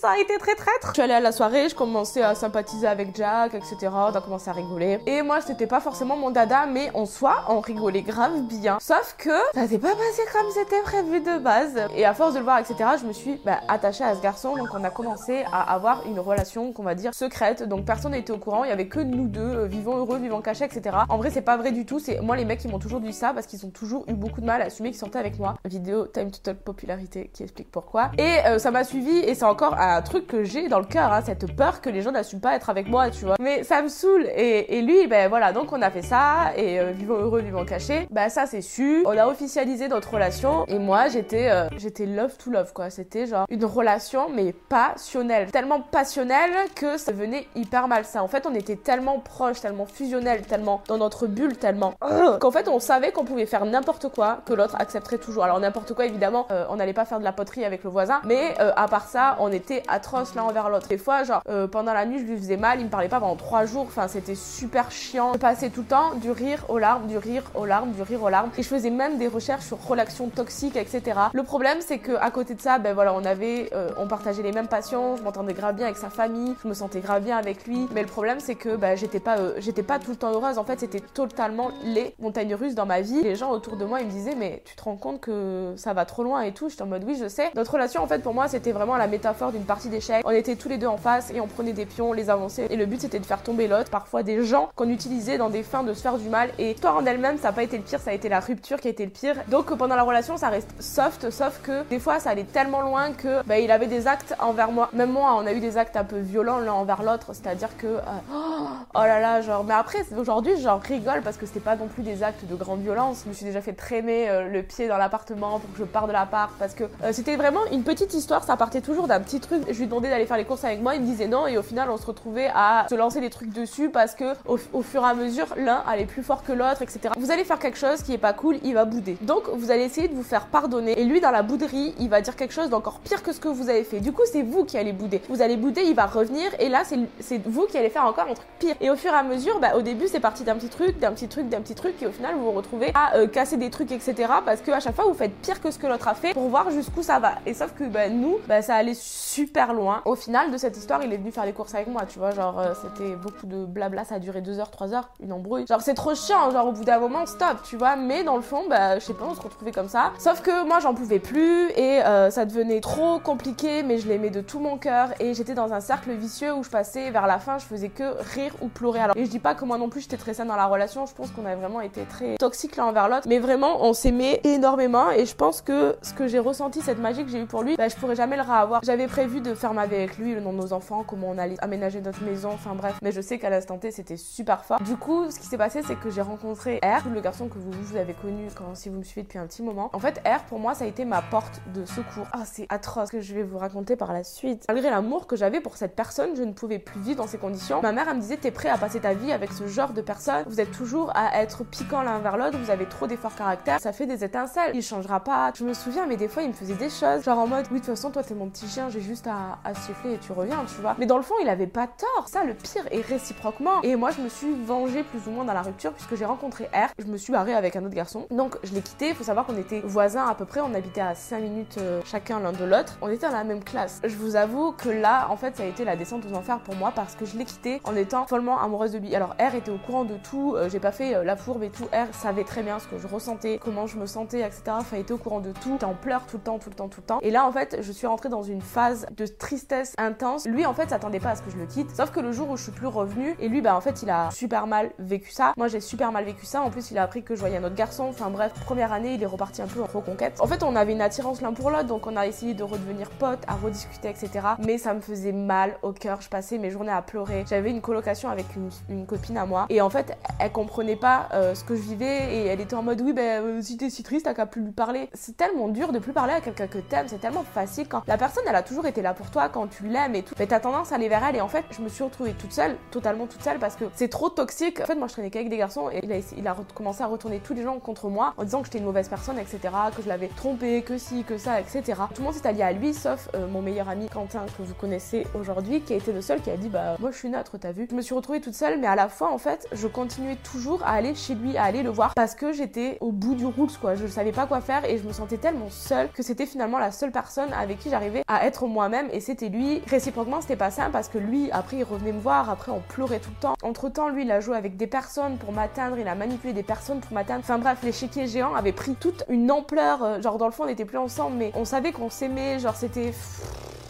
Ça 0.00 0.10
a 0.10 0.18
été 0.18 0.36
très 0.38 0.54
traître. 0.54 0.88
Je 0.88 0.92
suis 0.92 1.02
allée 1.02 1.14
à 1.14 1.20
la 1.20 1.32
soirée, 1.32 1.68
je 1.68 1.74
commençais 1.74 2.22
à 2.22 2.34
sympathiser 2.34 2.86
avec 2.86 3.16
Jack, 3.16 3.54
etc. 3.54 3.76
On 3.92 4.14
a 4.14 4.20
commencé 4.20 4.50
à 4.50 4.52
rigoler. 4.52 4.98
Et 5.06 5.22
moi, 5.22 5.40
c'était 5.40 5.66
pas 5.66 5.80
forcément 5.80 6.16
mon 6.16 6.30
dada, 6.30 6.66
mais 6.66 6.90
en 6.94 7.06
soi, 7.06 7.44
on 7.48 7.60
rigolait 7.60 8.02
grave 8.02 8.42
bien. 8.42 8.78
Sauf 8.80 9.14
que 9.16 9.30
ça 9.54 9.66
s'est 9.68 9.78
pas 9.78 9.94
passé 9.94 10.22
comme 10.32 10.50
c'était 10.52 10.82
prévu 10.82 11.20
de 11.20 11.38
base. 11.38 11.78
Et 11.94 12.04
à 12.04 12.14
force 12.14 12.34
de 12.34 12.38
le 12.38 12.44
voir, 12.44 12.58
etc., 12.58 12.76
je 13.00 13.06
me 13.06 13.12
suis 13.12 13.40
bah, 13.44 13.60
attachée 13.68 14.04
à 14.04 14.14
ce 14.14 14.20
garçon. 14.20 14.56
Donc 14.56 14.68
on 14.74 14.82
a 14.82 14.90
commencé 14.90 15.44
à 15.52 15.72
avoir 15.72 16.06
une 16.06 16.18
relation, 16.18 16.72
qu'on 16.72 16.82
va 16.82 16.94
dire, 16.94 17.14
secrète. 17.14 17.62
Donc 17.62 17.84
personne 17.84 18.12
n'était 18.12 18.32
au 18.32 18.38
courant. 18.38 18.64
Il 18.64 18.70
y 18.70 18.72
avait 18.72 18.88
que 18.88 19.00
nous 19.00 19.28
deux, 19.28 19.40
euh, 19.40 19.66
vivants 19.66 19.96
heureux, 19.96 20.18
vivants 20.18 20.40
cachés, 20.40 20.64
etc. 20.64 20.96
En 21.08 21.18
vrai, 21.18 21.30
c'est 21.30 21.42
pas 21.42 21.56
vrai 21.56 21.70
du 21.70 21.86
tout. 21.86 22.00
C'est 22.00 22.20
moi, 22.20 22.36
les 22.36 22.44
mecs, 22.44 22.60
qui 22.60 22.68
m'ont 22.68 22.78
toujours 22.78 23.00
dit 23.00 23.12
ça 23.12 23.32
parce 23.32 23.46
qu'ils 23.46 23.64
ont 23.64 23.70
toujours 23.70 24.04
eu 24.08 24.14
beaucoup 24.14 24.40
de 24.40 24.46
mal 24.46 24.60
à 24.60 24.66
assumer 24.66 24.90
qu'ils 24.90 24.98
sortaient 24.98 25.18
avec 25.18 25.38
moi. 25.38 25.54
Vidéo 25.64 26.06
Time 26.06 26.30
to 26.30 26.38
Talk 26.42 26.58
popularité 26.58 27.30
qui 27.32 27.42
explique 27.42 27.70
pourquoi. 27.70 28.10
Et 28.18 28.38
euh, 28.46 28.58
ça 28.58 28.70
m'a 28.70 28.84
suivi 28.84 29.16
et 29.18 29.34
c'est 29.34 29.44
encore 29.44 29.76
un 29.84 30.02
truc 30.02 30.26
que 30.26 30.44
j'ai 30.44 30.68
dans 30.68 30.78
le 30.78 30.84
cœur, 30.84 31.12
hein, 31.12 31.22
cette 31.24 31.54
peur 31.56 31.80
que 31.80 31.90
les 31.90 32.02
gens 32.02 32.12
n'assument 32.12 32.40
pas 32.40 32.54
être 32.54 32.70
avec 32.70 32.88
moi, 32.88 33.10
tu 33.10 33.24
vois. 33.24 33.36
Mais 33.40 33.62
ça 33.64 33.82
me 33.82 33.88
saoule. 33.88 34.26
Et, 34.34 34.78
et 34.78 34.82
lui, 34.82 35.06
ben 35.06 35.28
voilà, 35.28 35.52
donc 35.52 35.72
on 35.72 35.82
a 35.82 35.90
fait 35.90 36.02
ça, 36.02 36.52
et 36.56 36.80
euh, 36.80 36.92
vivant 36.92 37.16
heureux, 37.16 37.40
vivant 37.40 37.64
caché. 37.64 38.06
Bah 38.10 38.28
ça 38.28 38.46
c'est 38.46 38.62
su. 38.62 39.02
On 39.06 39.16
a 39.16 39.26
officialisé 39.26 39.88
notre 39.88 40.14
relation, 40.14 40.64
et 40.66 40.78
moi 40.78 41.08
j'étais 41.08 41.50
euh, 41.50 41.68
j'étais 41.76 42.06
love 42.06 42.36
to 42.36 42.50
love, 42.50 42.72
quoi. 42.72 42.90
C'était 42.90 43.26
genre 43.26 43.46
une 43.50 43.64
relation, 43.64 44.28
mais 44.30 44.52
passionnelle. 44.52 45.50
Tellement 45.50 45.80
passionnelle 45.80 46.52
que 46.74 46.98
ça 46.98 47.12
devenait 47.12 47.46
hyper 47.54 47.88
malsain. 47.88 48.22
En 48.22 48.28
fait, 48.28 48.46
on 48.46 48.54
était 48.54 48.76
tellement 48.76 49.18
proches, 49.18 49.60
tellement 49.60 49.86
fusionnels, 49.86 50.42
tellement 50.42 50.82
dans 50.88 50.98
notre 50.98 51.26
bulle, 51.26 51.56
tellement 51.56 51.94
qu'en 52.40 52.50
fait 52.50 52.68
on 52.68 52.78
savait 52.78 53.12
qu'on 53.12 53.24
pouvait 53.24 53.46
faire 53.46 53.64
n'importe 53.64 54.08
quoi, 54.08 54.38
que 54.46 54.52
l'autre 54.52 54.76
accepterait 54.78 55.18
toujours. 55.18 55.44
Alors 55.44 55.60
n'importe 55.60 55.94
quoi, 55.94 56.06
évidemment, 56.06 56.46
euh, 56.50 56.64
on 56.70 56.76
n'allait 56.76 56.92
pas 56.92 57.04
faire 57.04 57.18
de 57.18 57.24
la 57.24 57.32
poterie 57.32 57.64
avec 57.64 57.84
le 57.84 57.90
voisin, 57.90 58.20
mais 58.24 58.54
à 58.58 58.88
part 58.88 59.08
ça, 59.08 59.36
on 59.40 59.50
était 59.52 59.73
atroce 59.88 60.34
l'un 60.34 60.44
envers 60.44 60.68
l'autre. 60.68 60.88
Des 60.88 60.98
fois, 60.98 61.24
genre, 61.24 61.42
euh, 61.48 61.66
pendant 61.66 61.92
la 61.92 62.06
nuit, 62.06 62.18
je 62.18 62.24
lui 62.24 62.36
faisais 62.36 62.56
mal, 62.56 62.80
il 62.80 62.86
me 62.86 62.90
parlait 62.90 63.08
pas 63.08 63.20
pendant 63.20 63.36
trois 63.36 63.66
jours. 63.66 63.84
Enfin, 63.86 64.08
c'était 64.08 64.34
super 64.34 64.90
chiant. 64.90 65.32
Je 65.34 65.38
passais 65.38 65.70
tout 65.70 65.80
le 65.80 65.86
temps 65.86 66.14
du 66.14 66.30
rire 66.30 66.64
aux 66.68 66.78
larmes, 66.78 67.06
du 67.06 67.18
rire 67.18 67.42
aux 67.54 67.66
larmes, 67.66 67.92
du 67.92 68.02
rire 68.02 68.22
aux 68.22 68.28
larmes. 68.28 68.50
Et 68.58 68.62
je 68.62 68.68
faisais 68.68 68.90
même 68.90 69.18
des 69.18 69.28
recherches 69.28 69.64
sur 69.64 69.78
relations 69.84 70.28
toxiques, 70.28 70.76
etc. 70.76 71.18
Le 71.32 71.42
problème, 71.42 71.78
c'est 71.80 71.98
que 71.98 72.12
à 72.12 72.30
côté 72.30 72.54
de 72.54 72.60
ça, 72.60 72.78
ben 72.78 72.94
voilà, 72.94 73.14
on 73.14 73.24
avait, 73.24 73.70
euh, 73.74 73.90
on 73.98 74.06
partageait 74.06 74.42
les 74.42 74.52
mêmes 74.52 74.68
passions. 74.68 75.16
Je 75.16 75.22
m'entendais 75.22 75.54
grave 75.54 75.76
bien 75.76 75.86
avec 75.86 75.98
sa 75.98 76.10
famille. 76.10 76.54
Je 76.62 76.68
me 76.68 76.74
sentais 76.74 77.00
grave 77.00 77.22
bien 77.22 77.36
avec 77.36 77.66
lui. 77.66 77.88
Mais 77.94 78.02
le 78.02 78.08
problème, 78.08 78.40
c'est 78.40 78.54
que 78.54 78.76
ben, 78.76 78.96
j'étais 78.96 79.20
pas, 79.20 79.38
euh, 79.38 79.54
j'étais 79.58 79.82
pas 79.82 79.98
tout 79.98 80.10
le 80.10 80.16
temps 80.16 80.32
heureuse. 80.32 80.58
En 80.58 80.64
fait, 80.64 80.80
c'était 80.80 81.00
totalement 81.00 81.70
les 81.84 82.14
montagnes 82.18 82.54
russes 82.54 82.74
dans 82.74 82.86
ma 82.86 83.00
vie. 83.00 83.22
Les 83.22 83.36
gens 83.36 83.50
autour 83.50 83.76
de 83.76 83.84
moi, 83.84 84.00
ils 84.00 84.06
me 84.06 84.10
disaient, 84.10 84.36
mais 84.36 84.62
tu 84.64 84.76
te 84.76 84.82
rends 84.82 84.96
compte 84.96 85.20
que 85.20 85.74
ça 85.76 85.92
va 85.92 86.04
trop 86.04 86.22
loin 86.22 86.42
et 86.42 86.52
tout? 86.52 86.68
J'étais 86.68 86.82
en 86.82 86.86
mode, 86.86 87.04
oui, 87.04 87.16
je 87.20 87.28
sais. 87.28 87.50
Notre 87.54 87.72
relation, 87.72 88.02
en 88.02 88.06
fait, 88.06 88.20
pour 88.20 88.34
moi, 88.34 88.48
c'était 88.48 88.72
vraiment 88.72 88.96
la 88.96 89.06
métaphore 89.06 89.52
d'une 89.54 89.64
partie 89.64 89.88
des 89.88 90.00
on 90.24 90.30
était 90.30 90.56
tous 90.56 90.68
les 90.68 90.78
deux 90.78 90.86
en 90.86 90.96
face 90.96 91.30
et 91.34 91.40
on 91.40 91.46
prenait 91.46 91.72
des 91.72 91.86
pions, 91.86 92.10
on 92.10 92.12
les 92.12 92.30
avançait. 92.30 92.66
Et 92.70 92.76
le 92.76 92.86
but 92.86 93.00
c'était 93.00 93.18
de 93.18 93.26
faire 93.26 93.42
tomber 93.42 93.68
l'autre. 93.68 93.90
Parfois 93.90 94.22
des 94.22 94.44
gens 94.44 94.70
qu'on 94.76 94.88
utilisait 94.88 95.38
dans 95.38 95.50
des 95.50 95.62
fins 95.62 95.82
de 95.82 95.94
se 95.94 96.02
faire 96.02 96.18
du 96.18 96.28
mal. 96.28 96.50
Et 96.58 96.72
l'histoire 96.72 96.96
en 96.96 97.06
elle-même, 97.06 97.38
ça 97.38 97.48
n'a 97.48 97.52
pas 97.52 97.62
été 97.62 97.76
le 97.76 97.82
pire, 97.82 98.00
ça 98.00 98.10
a 98.10 98.14
été 98.14 98.28
la 98.28 98.40
rupture 98.40 98.80
qui 98.80 98.88
a 98.88 98.90
été 98.90 99.04
le 99.04 99.10
pire. 99.10 99.36
Donc 99.48 99.74
pendant 99.76 99.96
la 99.96 100.02
relation, 100.02 100.36
ça 100.36 100.48
reste 100.48 100.70
soft, 100.80 101.30
sauf 101.30 101.60
que 101.62 101.84
des 101.88 101.98
fois 101.98 102.18
ça 102.18 102.30
allait 102.30 102.44
tellement 102.44 102.82
loin 102.82 103.12
que 103.12 103.42
bah, 103.44 103.58
il 103.58 103.70
avait 103.70 103.86
des 103.86 104.06
actes 104.06 104.34
envers 104.40 104.70
moi. 104.70 104.90
Même 104.92 105.10
moi, 105.10 105.34
on 105.36 105.46
a 105.46 105.52
eu 105.52 105.60
des 105.60 105.78
actes 105.78 105.96
un 105.96 106.04
peu 106.04 106.18
violents 106.18 106.58
l'un 106.58 106.72
envers 106.72 107.02
l'autre. 107.02 107.32
C'est-à-dire 107.32 107.76
que 107.76 107.86
euh, 107.86 108.00
oh 108.30 108.98
là 108.98 109.20
là, 109.20 109.40
genre. 109.40 109.64
Mais 109.64 109.74
après, 109.74 110.04
aujourd'hui, 110.16 110.56
genre 110.60 110.80
rigole 110.80 111.22
parce 111.22 111.36
que 111.36 111.46
c'était 111.46 111.60
pas 111.60 111.76
non 111.76 111.86
plus 111.86 112.02
des 112.02 112.22
actes 112.22 112.44
de 112.44 112.54
grande 112.54 112.80
violence. 112.80 113.22
Je 113.24 113.28
me 113.28 113.34
suis 113.34 113.46
déjà 113.46 113.60
fait 113.60 113.72
traîner 113.72 114.28
euh, 114.28 114.48
le 114.48 114.62
pied 114.62 114.88
dans 114.88 114.98
l'appartement 114.98 115.60
pour 115.60 115.72
que 115.72 115.78
je 115.78 115.84
parte 115.84 116.08
de 116.08 116.12
l'appart 116.12 116.52
parce 116.58 116.74
que 116.74 116.84
euh, 117.02 117.12
c'était 117.12 117.36
vraiment 117.36 117.60
une 117.72 117.82
petite 117.82 118.14
histoire. 118.14 118.44
Ça 118.44 118.56
partait 118.56 118.80
toujours 118.80 119.06
d'un 119.08 119.20
petit 119.20 119.40
Je 119.50 119.78
lui 119.78 119.86
demandais 119.86 120.08
d'aller 120.08 120.26
faire 120.26 120.36
les 120.36 120.44
courses 120.44 120.64
avec 120.64 120.80
moi, 120.80 120.94
il 120.94 121.02
me 121.02 121.06
disait 121.06 121.28
non 121.28 121.46
et 121.46 121.58
au 121.58 121.62
final 121.62 121.90
on 121.90 121.96
se 121.96 122.06
retrouvait 122.06 122.50
à 122.54 122.86
se 122.88 122.94
lancer 122.94 123.20
des 123.20 123.30
trucs 123.30 123.52
dessus 123.52 123.90
parce 123.90 124.14
que 124.14 124.34
au, 124.46 124.82
fur 124.82 125.02
et 125.02 125.06
à 125.06 125.14
mesure 125.14 125.46
l'un 125.56 125.82
allait 125.86 126.06
plus 126.06 126.22
fort 126.22 126.42
que 126.42 126.52
l'autre, 126.52 126.82
etc. 126.82 127.14
Vous 127.18 127.30
allez 127.30 127.44
faire 127.44 127.58
quelque 127.58 127.78
chose 127.78 128.02
qui 128.02 128.12
est 128.12 128.18
pas 128.18 128.32
cool, 128.32 128.58
il 128.64 128.74
va 128.74 128.84
bouder. 128.84 129.16
Donc 129.22 129.48
vous 129.52 129.70
allez 129.70 129.84
essayer 129.84 130.08
de 130.08 130.14
vous 130.14 130.22
faire 130.22 130.46
pardonner 130.46 130.98
et 130.98 131.04
lui 131.04 131.20
dans 131.20 131.30
la 131.30 131.42
bouderie, 131.42 131.94
il 131.98 132.08
va 132.08 132.20
dire 132.20 132.36
quelque 132.36 132.54
chose 132.54 132.70
d'encore 132.70 133.00
pire 133.00 133.22
que 133.22 133.32
ce 133.32 133.40
que 133.40 133.48
vous 133.48 133.68
avez 133.68 133.84
fait. 133.84 134.00
Du 134.00 134.12
coup 134.12 134.22
c'est 134.30 134.42
vous 134.42 134.64
qui 134.64 134.78
allez 134.78 134.92
bouder. 134.92 135.20
Vous 135.28 135.42
allez 135.42 135.56
bouder, 135.56 135.82
il 135.82 135.94
va 135.94 136.06
revenir 136.06 136.50
et 136.58 136.68
là 136.68 136.82
c'est 137.20 137.40
vous 137.46 137.66
qui 137.66 137.78
allez 137.78 137.90
faire 137.90 138.04
encore 138.04 138.28
un 138.28 138.34
truc 138.34 138.48
pire. 138.58 138.74
Et 138.80 138.90
au 138.90 138.96
fur 138.96 139.12
et 139.12 139.16
à 139.16 139.22
mesure, 139.22 139.60
bah, 139.60 139.76
au 139.76 139.82
début 139.82 140.08
c'est 140.08 140.20
parti 140.20 140.44
d'un 140.44 140.54
petit 140.56 140.68
truc, 140.68 140.98
d'un 140.98 141.12
petit 141.12 141.28
truc, 141.28 141.48
d'un 141.48 141.60
petit 141.60 141.74
truc 141.74 142.02
et 142.02 142.06
au 142.06 142.12
final 142.12 142.34
vous 142.36 142.44
vous 142.44 142.52
retrouvez 142.52 142.92
à 142.94 143.16
euh, 143.16 143.26
casser 143.26 143.56
des 143.56 143.70
trucs, 143.70 143.92
etc. 143.92 144.14
Parce 144.44 144.60
que 144.60 144.70
à 144.70 144.80
chaque 144.80 144.94
fois 144.94 145.04
vous 145.04 145.14
faites 145.14 145.34
pire 145.42 145.60
que 145.60 145.70
ce 145.70 145.78
que 145.78 145.86
l'autre 145.86 146.08
a 146.08 146.14
fait 146.14 146.32
pour 146.32 146.48
voir 146.48 146.70
jusqu'où 146.70 147.02
ça 147.02 147.18
va. 147.18 147.34
Et 147.46 147.54
sauf 147.54 147.72
que 147.74 147.84
bah, 147.84 148.08
nous, 148.08 148.38
bah, 148.48 148.62
ça 148.62 148.74
allait 148.76 148.94
super 148.94 149.33
loin. 149.72 150.02
Au 150.04 150.14
final 150.14 150.50
de 150.50 150.56
cette 150.56 150.76
histoire, 150.76 151.02
il 151.02 151.12
est 151.12 151.16
venu 151.16 151.30
faire 151.30 151.44
les 151.44 151.52
courses 151.52 151.74
avec 151.74 151.88
moi, 151.88 152.02
tu 152.06 152.18
vois. 152.18 152.30
Genre, 152.30 152.58
euh, 152.58 152.72
c'était 152.82 153.14
beaucoup 153.16 153.46
de 153.46 153.64
blabla, 153.64 154.04
ça 154.04 154.16
a 154.16 154.18
duré 154.18 154.40
2 154.40 154.58
heures, 154.58 154.70
3 154.70 154.94
heures, 154.94 155.08
une 155.20 155.32
embrouille. 155.32 155.66
Genre, 155.66 155.80
c'est 155.80 155.94
trop 155.94 156.14
chiant, 156.14 156.50
genre, 156.50 156.66
au 156.66 156.72
bout 156.72 156.84
d'un 156.84 156.98
moment, 156.98 157.26
stop, 157.26 157.62
tu 157.64 157.76
vois. 157.76 157.96
Mais 157.96 158.24
dans 158.24 158.36
le 158.36 158.42
fond, 158.42 158.62
bah, 158.68 158.98
je 158.98 159.04
sais 159.04 159.14
pas, 159.14 159.24
on 159.28 159.34
se 159.34 159.40
retrouvait 159.40 159.72
comme 159.72 159.88
ça. 159.88 160.12
Sauf 160.18 160.40
que 160.42 160.66
moi, 160.66 160.80
j'en 160.80 160.94
pouvais 160.94 161.18
plus 161.18 161.70
et 161.70 162.04
euh, 162.04 162.30
ça 162.30 162.44
devenait 162.44 162.80
trop 162.80 163.18
compliqué, 163.18 163.82
mais 163.82 163.98
je 163.98 164.08
l'aimais 164.08 164.30
de 164.30 164.40
tout 164.40 164.58
mon 164.58 164.76
cœur 164.78 165.10
et 165.20 165.34
j'étais 165.34 165.54
dans 165.54 165.72
un 165.72 165.80
cercle 165.80 166.12
vicieux 166.12 166.52
où 166.54 166.62
je 166.62 166.70
passais 166.70 167.10
vers 167.10 167.26
la 167.26 167.38
fin, 167.38 167.58
je 167.58 167.64
faisais 167.64 167.88
que 167.88 168.14
rire 168.34 168.54
ou 168.60 168.68
pleurer. 168.68 169.00
Alors, 169.00 169.16
et 169.16 169.24
je 169.24 169.30
dis 169.30 169.38
pas 169.38 169.54
que 169.54 169.64
moi 169.64 169.78
non 169.78 169.88
plus, 169.88 170.02
j'étais 170.02 170.16
très 170.16 170.34
saine 170.34 170.48
dans 170.48 170.56
la 170.56 170.66
relation, 170.66 171.06
je 171.06 171.14
pense 171.14 171.30
qu'on 171.30 171.46
a 171.46 171.54
vraiment 171.54 171.80
été 171.80 172.02
très 172.02 172.36
toxiques 172.36 172.76
l'un 172.76 172.86
envers 172.86 173.08
l'autre, 173.08 173.26
mais 173.28 173.38
vraiment, 173.38 173.84
on 173.84 173.92
s'aimait 173.92 174.40
énormément 174.44 175.10
et 175.10 175.26
je 175.26 175.34
pense 175.34 175.60
que 175.60 175.96
ce 176.02 176.12
que 176.12 176.26
j'ai 176.26 176.38
ressenti, 176.38 176.80
cette 176.80 176.98
magie 176.98 177.24
que 177.24 177.30
j'ai 177.30 177.40
eue 177.40 177.46
pour 177.46 177.62
lui, 177.62 177.76
bah, 177.76 177.88
je 177.88 177.96
pourrais 177.96 178.16
jamais 178.16 178.36
le 178.36 178.42
réavoir. 178.42 178.80
J'avais 178.82 179.06
prévu 179.06 179.23
prévu 179.24 179.40
de 179.40 179.54
faire 179.54 179.72
ma 179.72 179.86
vie 179.86 179.94
avec 179.94 180.18
lui, 180.18 180.34
le 180.34 180.42
nom 180.42 180.52
de 180.52 180.58
nos 180.58 180.74
enfants, 180.74 181.02
comment 181.02 181.28
on 181.30 181.38
allait 181.38 181.56
aménager 181.60 182.02
notre 182.02 182.22
maison, 182.22 182.50
enfin 182.52 182.74
bref. 182.74 182.98
Mais 183.00 183.10
je 183.10 183.22
sais 183.22 183.38
qu'à 183.38 183.48
l'instant 183.48 183.78
T, 183.78 183.90
c'était 183.90 184.18
super 184.18 184.66
fort. 184.66 184.82
Du 184.82 184.98
coup, 184.98 185.30
ce 185.30 185.40
qui 185.40 185.46
s'est 185.46 185.56
passé, 185.56 185.80
c'est 185.82 185.98
que 185.98 186.10
j'ai 186.10 186.20
rencontré 186.20 186.78
R, 186.84 187.08
le 187.08 187.22
garçon 187.22 187.48
que 187.48 187.56
vous, 187.58 187.96
avez 187.96 188.12
connu 188.12 188.48
quand 188.54 188.74
si 188.74 188.90
vous 188.90 188.98
me 188.98 189.02
suivez 189.02 189.22
depuis 189.22 189.38
un 189.38 189.46
petit 189.46 189.62
moment. 189.62 189.88
En 189.94 189.98
fait, 189.98 190.20
R, 190.26 190.42
pour 190.44 190.58
moi, 190.58 190.74
ça 190.74 190.84
a 190.84 190.88
été 190.88 191.06
ma 191.06 191.22
porte 191.22 191.62
de 191.74 191.86
secours. 191.86 192.26
Ah, 192.32 192.42
c'est 192.44 192.66
atroce 192.68 193.06
ce 193.06 193.12
que 193.12 193.20
je 193.22 193.34
vais 193.34 193.44
vous 193.44 193.56
raconter 193.56 193.96
par 193.96 194.12
la 194.12 194.24
suite. 194.24 194.66
Malgré 194.68 194.90
l'amour 194.90 195.26
que 195.26 195.36
j'avais 195.36 195.62
pour 195.62 195.78
cette 195.78 195.96
personne, 195.96 196.36
je 196.36 196.42
ne 196.42 196.52
pouvais 196.52 196.78
plus 196.78 197.00
vivre 197.00 197.16
dans 197.16 197.26
ces 197.26 197.38
conditions. 197.38 197.80
Ma 197.80 197.92
mère, 197.92 198.06
elle 198.10 198.16
me 198.16 198.20
disait, 198.20 198.36
t'es 198.36 198.50
prêt 198.50 198.68
à 198.68 198.76
passer 198.76 199.00
ta 199.00 199.14
vie 199.14 199.32
avec 199.32 199.52
ce 199.52 199.66
genre 199.66 199.94
de 199.94 200.02
personne? 200.02 200.44
Vous 200.48 200.60
êtes 200.60 200.72
toujours 200.72 201.12
à 201.14 201.40
être 201.40 201.64
piquant 201.64 202.02
l'un 202.02 202.18
vers 202.18 202.36
l'autre, 202.36 202.58
vous 202.58 202.70
avez 202.70 202.86
trop 202.86 203.06
d'efforts 203.06 203.36
caractère, 203.36 203.80
ça 203.80 203.92
fait 203.92 204.06
des 204.06 204.22
étincelles. 204.22 204.72
Il 204.74 204.82
changera 204.82 205.20
pas. 205.20 205.50
Je 205.54 205.64
me 205.64 205.72
souviens, 205.72 206.06
mais 206.06 206.18
des 206.18 206.28
fois, 206.28 206.42
il 206.42 206.48
me 206.48 206.54
faisait 206.54 206.74
des 206.74 206.90
choses. 206.90 207.22
Genre 207.22 207.38
en 207.38 207.46
mode, 207.46 207.64
oui, 207.70 207.80
de 207.80 207.86
toute 207.86 207.94
façon, 207.94 208.10
toi, 208.10 208.22
t'es 208.22 208.34
mon 208.34 208.50
petit 208.50 208.68
chien, 208.68 208.90
j'ai 208.90 209.00
juste 209.00 209.13
à, 209.26 209.74
siffler 209.74 210.14
et 210.14 210.18
tu 210.18 210.32
reviens, 210.32 210.64
tu 210.66 210.80
vois. 210.80 210.94
Mais 210.98 211.06
dans 211.06 211.16
le 211.16 211.22
fond, 211.22 211.34
il 211.42 211.48
avait 211.48 211.66
pas 211.66 211.86
tort. 211.86 212.28
Ça, 212.28 212.44
le 212.44 212.54
pire, 212.54 212.84
est 212.90 213.00
réciproquement. 213.00 213.82
Et 213.82 213.96
moi, 213.96 214.10
je 214.10 214.20
me 214.20 214.28
suis 214.28 214.52
vengée 214.52 215.02
plus 215.02 215.26
ou 215.26 215.30
moins 215.30 215.44
dans 215.44 215.52
la 215.52 215.62
rupture 215.62 215.92
puisque 215.92 216.16
j'ai 216.16 216.24
rencontré 216.24 216.64
R. 216.74 216.88
Je 216.98 217.06
me 217.06 217.16
suis 217.16 217.32
barrée 217.32 217.54
avec 217.54 217.76
un 217.76 217.84
autre 217.84 217.94
garçon. 217.94 218.26
Donc, 218.30 218.56
je 218.62 218.72
l'ai 218.74 218.82
quitté. 218.82 219.08
Il 219.08 219.14
faut 219.14 219.24
savoir 219.24 219.46
qu'on 219.46 219.56
était 219.56 219.80
voisins 219.80 220.26
à 220.26 220.34
peu 220.34 220.44
près. 220.44 220.60
On 220.60 220.74
habitait 220.74 221.00
à 221.00 221.14
5 221.14 221.40
minutes 221.40 221.76
euh, 221.78 222.00
chacun 222.04 222.40
l'un 222.40 222.52
de 222.52 222.64
l'autre. 222.64 222.98
On 223.02 223.08
était 223.08 223.26
dans 223.26 223.32
la 223.32 223.44
même 223.44 223.62
classe. 223.62 224.00
Je 224.04 224.16
vous 224.16 224.36
avoue 224.36 224.72
que 224.72 224.88
là, 224.88 225.28
en 225.30 225.36
fait, 225.36 225.56
ça 225.56 225.62
a 225.62 225.66
été 225.66 225.84
la 225.84 225.96
descente 225.96 226.24
aux 226.30 226.34
enfers 226.34 226.60
pour 226.60 226.74
moi 226.74 226.92
parce 226.94 227.14
que 227.14 227.24
je 227.24 227.36
l'ai 227.36 227.44
quitté 227.44 227.80
en 227.84 227.94
étant 227.96 228.26
follement 228.26 228.60
amoureuse 228.60 228.92
de 228.92 228.98
lui. 228.98 229.14
Alors, 229.14 229.34
R 229.38 229.54
était 229.54 229.70
au 229.70 229.78
courant 229.78 230.04
de 230.04 230.16
tout. 230.16 230.54
Euh, 230.56 230.68
j'ai 230.68 230.80
pas 230.80 230.92
fait 230.92 231.14
euh, 231.14 231.24
la 231.24 231.36
fourbe 231.36 231.62
et 231.62 231.70
tout. 231.70 231.84
R 231.84 232.12
savait 232.12 232.44
très 232.44 232.62
bien 232.62 232.78
ce 232.78 232.86
que 232.86 232.98
je 232.98 233.06
ressentais, 233.06 233.60
comment 233.62 233.86
je 233.86 233.98
me 233.98 234.06
sentais, 234.06 234.40
etc. 234.40 234.62
Enfin, 234.68 234.96
il 234.96 235.00
était 235.00 235.12
au 235.12 235.18
courant 235.18 235.40
de 235.40 235.52
tout. 235.52 235.72
J'étais 235.74 235.84
en 235.84 235.94
pleurs 235.94 236.26
tout 236.26 236.36
le 236.36 236.42
temps, 236.42 236.58
tout 236.58 236.70
le 236.70 236.76
temps, 236.76 236.88
tout 236.88 237.00
le 237.00 237.06
temps. 237.06 237.18
Et 237.22 237.30
là, 237.30 237.46
en 237.46 237.52
fait, 237.52 237.78
je 237.80 237.92
suis 237.92 238.06
rentrée 238.06 238.28
dans 238.28 238.42
une 238.42 238.60
phase 238.60 239.03
de 239.16 239.26
tristesse 239.26 239.94
intense. 239.98 240.46
Lui, 240.46 240.66
en 240.66 240.74
fait, 240.74 240.90
s'attendait 240.90 241.20
pas 241.20 241.30
à 241.30 241.36
ce 241.36 241.42
que 241.42 241.50
je 241.50 241.56
le 241.56 241.66
quitte. 241.66 241.94
Sauf 241.94 242.10
que 242.10 242.20
le 242.20 242.32
jour 242.32 242.50
où 242.50 242.56
je 242.56 242.64
suis 242.64 242.72
plus 242.72 242.86
revenue, 242.86 243.34
et 243.38 243.48
lui, 243.48 243.60
bah, 243.60 243.76
en 243.76 243.80
fait, 243.80 244.02
il 244.02 244.10
a 244.10 244.30
super 244.30 244.66
mal 244.66 244.90
vécu 244.98 245.30
ça. 245.30 245.52
Moi, 245.56 245.68
j'ai 245.68 245.80
super 245.80 246.12
mal 246.12 246.24
vécu 246.24 246.46
ça. 246.46 246.62
En 246.62 246.70
plus, 246.70 246.90
il 246.90 246.98
a 246.98 247.02
appris 247.02 247.22
que 247.22 247.34
je 247.34 247.40
voyais 247.40 247.56
un 247.56 247.64
autre 247.64 247.74
garçon. 247.74 248.04
Enfin, 248.04 248.30
bref, 248.30 248.52
première 248.64 248.92
année, 248.92 249.14
il 249.14 249.22
est 249.22 249.26
reparti 249.26 249.62
un 249.62 249.66
peu 249.66 249.80
en 249.82 249.86
reconquête. 249.86 250.40
En 250.40 250.46
fait, 250.46 250.62
on 250.62 250.76
avait 250.76 250.92
une 250.92 251.00
attirance 251.00 251.40
l'un 251.40 251.52
pour 251.52 251.70
l'autre, 251.70 251.86
donc 251.86 252.06
on 252.06 252.16
a 252.16 252.26
essayé 252.26 252.54
de 252.54 252.62
redevenir 252.62 253.10
potes, 253.10 253.42
à 253.46 253.54
rediscuter, 253.54 254.08
etc. 254.08 254.46
Mais 254.58 254.78
ça 254.78 254.94
me 254.94 255.00
faisait 255.00 255.32
mal 255.32 255.78
au 255.82 255.92
cœur. 255.92 256.20
Je 256.20 256.28
passais 256.28 256.58
mes 256.58 256.70
journées 256.70 256.92
à 256.92 257.02
pleurer. 257.02 257.44
J'avais 257.48 257.70
une 257.70 257.80
colocation 257.80 258.28
avec 258.28 258.46
une, 258.88 259.06
copine 259.06 259.36
à 259.36 259.46
moi. 259.46 259.66
Et 259.68 259.80
en 259.80 259.90
fait, 259.90 260.16
elle 260.38 260.52
comprenait 260.52 260.96
pas 260.96 261.28
euh, 261.32 261.54
ce 261.54 261.64
que 261.64 261.74
je 261.74 261.82
vivais 261.82 262.34
et 262.34 262.46
elle 262.46 262.60
était 262.60 262.74
en 262.74 262.82
mode 262.82 263.00
oui, 263.00 263.12
ben 263.12 263.42
euh, 263.42 263.62
si 263.62 263.76
t'es 263.76 263.90
si 263.90 264.02
triste, 264.02 264.24
t'as 264.24 264.34
qu'à 264.34 264.46
plus 264.46 264.62
lui 264.62 264.72
parler. 264.72 265.10
C'est 265.12 265.36
tellement 265.36 265.68
dur 265.68 265.92
de 265.92 265.98
plus 265.98 266.12
parler 266.12 266.32
à 266.32 266.40
quelqu'un 266.40 266.66
que 266.66 266.78
t'aimes. 266.78 267.06
C'est 267.08 267.20
tellement 267.20 267.44
facile 267.44 267.88
quand 267.88 268.02
la 268.06 268.16
personne, 268.16 268.44
elle 268.46 268.54
a 268.54 268.62
toujours 268.62 268.86
été 268.86 268.93
là 269.02 269.14
pour 269.14 269.30
toi, 269.30 269.48
quand 269.48 269.66
tu 269.66 269.86
l'aimes 269.86 270.14
et 270.14 270.22
tout. 270.22 270.34
Mais 270.38 270.46
t'as 270.46 270.60
tendance 270.60 270.92
à 270.92 270.96
aller 270.96 271.08
vers 271.08 271.24
elle. 271.24 271.36
Et 271.36 271.40
en 271.40 271.48
fait, 271.48 271.64
je 271.70 271.80
me 271.80 271.88
suis 271.88 272.04
retrouvée 272.04 272.32
toute 272.32 272.52
seule, 272.52 272.76
totalement 272.90 273.26
toute 273.26 273.42
seule 273.42 273.58
parce 273.58 273.76
que 273.76 273.84
c'est 273.94 274.08
trop 274.08 274.28
toxique. 274.28 274.80
En 274.80 274.86
fait, 274.86 274.94
moi, 274.94 275.08
je 275.08 275.12
traînais 275.12 275.30
qu'avec 275.30 275.48
des 275.48 275.56
garçons 275.56 275.90
et 275.90 276.00
il 276.36 276.48
a, 276.48 276.56
commencé 276.74 277.02
à 277.02 277.06
retourner 277.06 277.40
tous 277.40 277.54
les 277.54 277.62
gens 277.62 277.78
contre 277.78 278.08
moi 278.08 278.34
en 278.36 278.44
disant 278.44 278.60
que 278.60 278.66
j'étais 278.66 278.78
une 278.78 278.84
mauvaise 278.84 279.08
personne, 279.08 279.38
etc. 279.38 279.60
Que 279.94 280.02
je 280.02 280.08
l'avais 280.08 280.28
trompé, 280.28 280.82
que 280.82 280.98
si, 280.98 281.24
que 281.24 281.38
ça, 281.38 281.60
etc. 281.60 281.82
Tout 282.14 282.20
le 282.20 282.24
monde 282.24 282.34
s'est 282.34 282.46
allié 282.46 282.62
à 282.62 282.72
lui, 282.72 282.94
sauf 282.94 283.28
euh, 283.34 283.46
mon 283.46 283.62
meilleur 283.62 283.88
ami 283.88 284.08
Quentin, 284.08 284.44
que 284.56 284.62
vous 284.62 284.74
connaissez 284.74 285.26
aujourd'hui, 285.38 285.80
qui 285.80 285.92
a 285.92 285.96
été 285.96 286.12
le 286.12 286.20
seul 286.20 286.40
qui 286.40 286.50
a 286.50 286.56
dit 286.56 286.68
Bah, 286.68 286.96
moi, 286.98 287.10
je 287.10 287.18
suis 287.18 287.28
neutre, 287.28 287.58
t'as 287.58 287.72
vu. 287.72 287.86
Je 287.90 287.94
me 287.94 288.02
suis 288.02 288.14
retrouvée 288.14 288.40
toute 288.40 288.54
seule, 288.54 288.80
mais 288.80 288.86
à 288.86 288.94
la 288.94 289.08
fois, 289.08 289.32
en 289.32 289.38
fait, 289.38 289.68
je 289.72 289.86
continuais 289.86 290.36
toujours 290.36 290.82
à 290.82 290.92
aller 290.92 291.14
chez 291.14 291.34
lui, 291.34 291.56
à 291.56 291.64
aller 291.64 291.82
le 291.82 291.90
voir 291.90 292.14
parce 292.14 292.34
que 292.34 292.52
j'étais 292.52 292.98
au 293.00 293.12
bout 293.12 293.34
du 293.34 293.46
route, 293.46 293.76
quoi. 293.78 293.94
Je 293.94 294.06
savais 294.06 294.32
pas 294.32 294.46
quoi 294.46 294.60
faire 294.60 294.84
et 294.84 294.98
je 294.98 295.06
me 295.06 295.12
sentais 295.12 295.38
tellement 295.38 295.70
seule 295.70 296.10
que 296.12 296.22
c'était 296.22 296.46
finalement 296.46 296.78
la 296.78 296.90
seule 296.90 297.12
personne 297.12 297.52
avec 297.52 297.78
qui 297.78 297.90
j'arrivais 297.90 298.22
à 298.28 298.46
être 298.46 298.66
moi-même 298.88 299.08
et 299.12 299.20
c'était 299.20 299.48
lui. 299.48 299.80
Réciproquement, 299.88 300.40
c'était 300.42 300.56
pas 300.56 300.70
simple 300.70 300.90
parce 300.92 301.08
que 301.08 301.16
lui, 301.16 301.50
après, 301.52 301.78
il 301.78 301.84
revenait 301.84 302.12
me 302.12 302.20
voir, 302.20 302.50
après, 302.50 302.70
on 302.70 302.80
pleurait 302.80 303.18
tout 303.18 303.30
le 303.30 303.40
temps. 303.40 303.54
Entre 303.62 303.88
temps, 303.88 304.08
lui, 304.10 304.24
il 304.24 304.30
a 304.30 304.40
joué 304.40 304.56
avec 304.56 304.76
des 304.76 304.86
personnes 304.86 305.38
pour 305.38 305.52
m'atteindre, 305.52 305.98
il 305.98 306.06
a 306.06 306.14
manipulé 306.14 306.52
des 306.52 306.62
personnes 306.62 307.00
pour 307.00 307.12
m'atteindre. 307.12 307.40
Enfin 307.40 307.58
bref, 307.58 307.78
l'échiquier 307.82 308.26
géant 308.26 308.54
avait 308.54 308.72
pris 308.72 308.94
toute 308.94 309.24
une 309.30 309.50
ampleur. 309.50 310.02
euh, 310.02 310.20
Genre, 310.20 310.36
dans 310.36 310.46
le 310.46 310.52
fond, 310.52 310.64
on 310.64 310.66
n'était 310.66 310.84
plus 310.84 310.98
ensemble, 310.98 311.36
mais 311.38 311.50
on 311.54 311.64
savait 311.64 311.92
qu'on 311.92 312.10
s'aimait. 312.10 312.58
Genre, 312.58 312.76
c'était 312.76 313.12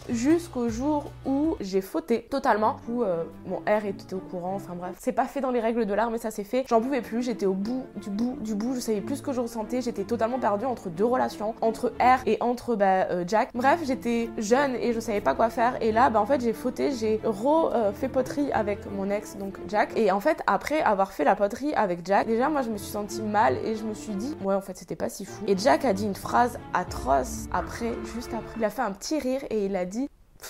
jusqu'au 0.08 0.68
jour 0.68 1.10
où 1.24 1.56
j'ai 1.60 1.80
fauté 1.80 2.26
totalement. 2.30 2.76
Où 2.88 3.02
euh, 3.02 3.24
mon 3.46 3.56
R 3.58 3.86
était 3.86 4.14
au 4.14 4.18
courant, 4.18 4.54
enfin 4.56 4.74
bref. 4.74 4.96
C'est 4.98 5.12
pas 5.12 5.26
fait 5.26 5.40
dans 5.40 5.50
les 5.50 5.60
règles 5.60 5.86
de 5.86 5.94
l'art, 5.94 6.10
mais 6.10 6.18
ça 6.18 6.30
s'est 6.30 6.44
fait. 6.44 6.64
J'en 6.68 6.80
pouvais 6.80 7.00
plus, 7.00 7.22
j'étais 7.22 7.46
au 7.46 7.54
bout 7.54 7.84
du 7.96 8.10
bout 8.10 8.36
du 8.40 8.54
bout, 8.54 8.74
je 8.74 8.80
savais 8.80 9.00
plus 9.00 9.16
ce 9.16 9.22
que 9.22 9.32
je 9.32 9.40
ressentais, 9.40 9.80
j'étais 9.80 10.04
totalement 10.04 10.38
perdue 10.38 10.64
entre 10.64 10.88
deux 10.88 11.04
relations, 11.04 11.54
entre 11.60 11.92
R 12.00 12.20
et 12.26 12.36
entre 12.40 12.76
bah, 12.76 13.06
euh, 13.10 13.24
Jack. 13.26 13.50
Bref, 13.54 13.80
j'étais 13.84 14.30
jeune 14.38 14.74
et 14.76 14.92
je 14.92 15.00
savais 15.00 15.20
pas 15.20 15.34
quoi 15.34 15.50
faire. 15.50 15.76
Et 15.82 15.92
là, 15.92 16.10
bah 16.10 16.20
en 16.20 16.26
fait, 16.26 16.40
j'ai 16.40 16.52
fauté, 16.52 16.92
j'ai 16.92 17.20
refait 17.24 18.08
poterie 18.08 18.52
avec 18.52 18.80
mon 18.92 19.10
ex, 19.10 19.36
donc 19.36 19.58
Jack. 19.68 19.96
Et 19.96 20.10
en 20.10 20.20
fait, 20.20 20.42
après 20.46 20.80
avoir 20.82 21.12
fait 21.12 21.24
la 21.24 21.36
poterie 21.36 21.74
avec 21.74 22.00
Jack, 22.04 22.26
déjà 22.26 22.48
moi 22.48 22.62
je 22.62 22.70
me 22.70 22.76
suis 22.76 22.90
sentie 22.90 23.22
mal 23.22 23.56
et 23.64 23.76
je 23.76 23.84
me 23.84 23.94
suis 23.94 24.14
dit, 24.14 24.36
ouais, 24.42 24.54
en 24.54 24.60
fait, 24.60 24.76
c'était 24.76 24.96
pas 24.96 25.08
si 25.08 25.24
fou. 25.24 25.44
Et 25.46 25.56
Jack 25.56 25.84
a 25.84 25.92
dit 25.92 26.04
une 26.04 26.14
phrase 26.14 26.58
atroce 26.72 27.46
après, 27.52 27.92
juste 28.14 28.32
après. 28.34 28.54
Il 28.56 28.64
a 28.64 28.70
fait 28.70 28.82
un 28.82 28.92
petit 28.92 29.18
rire 29.18 29.40
et 29.50 29.66
il 29.66 29.76
a 29.76 29.84
dit, 29.84 29.94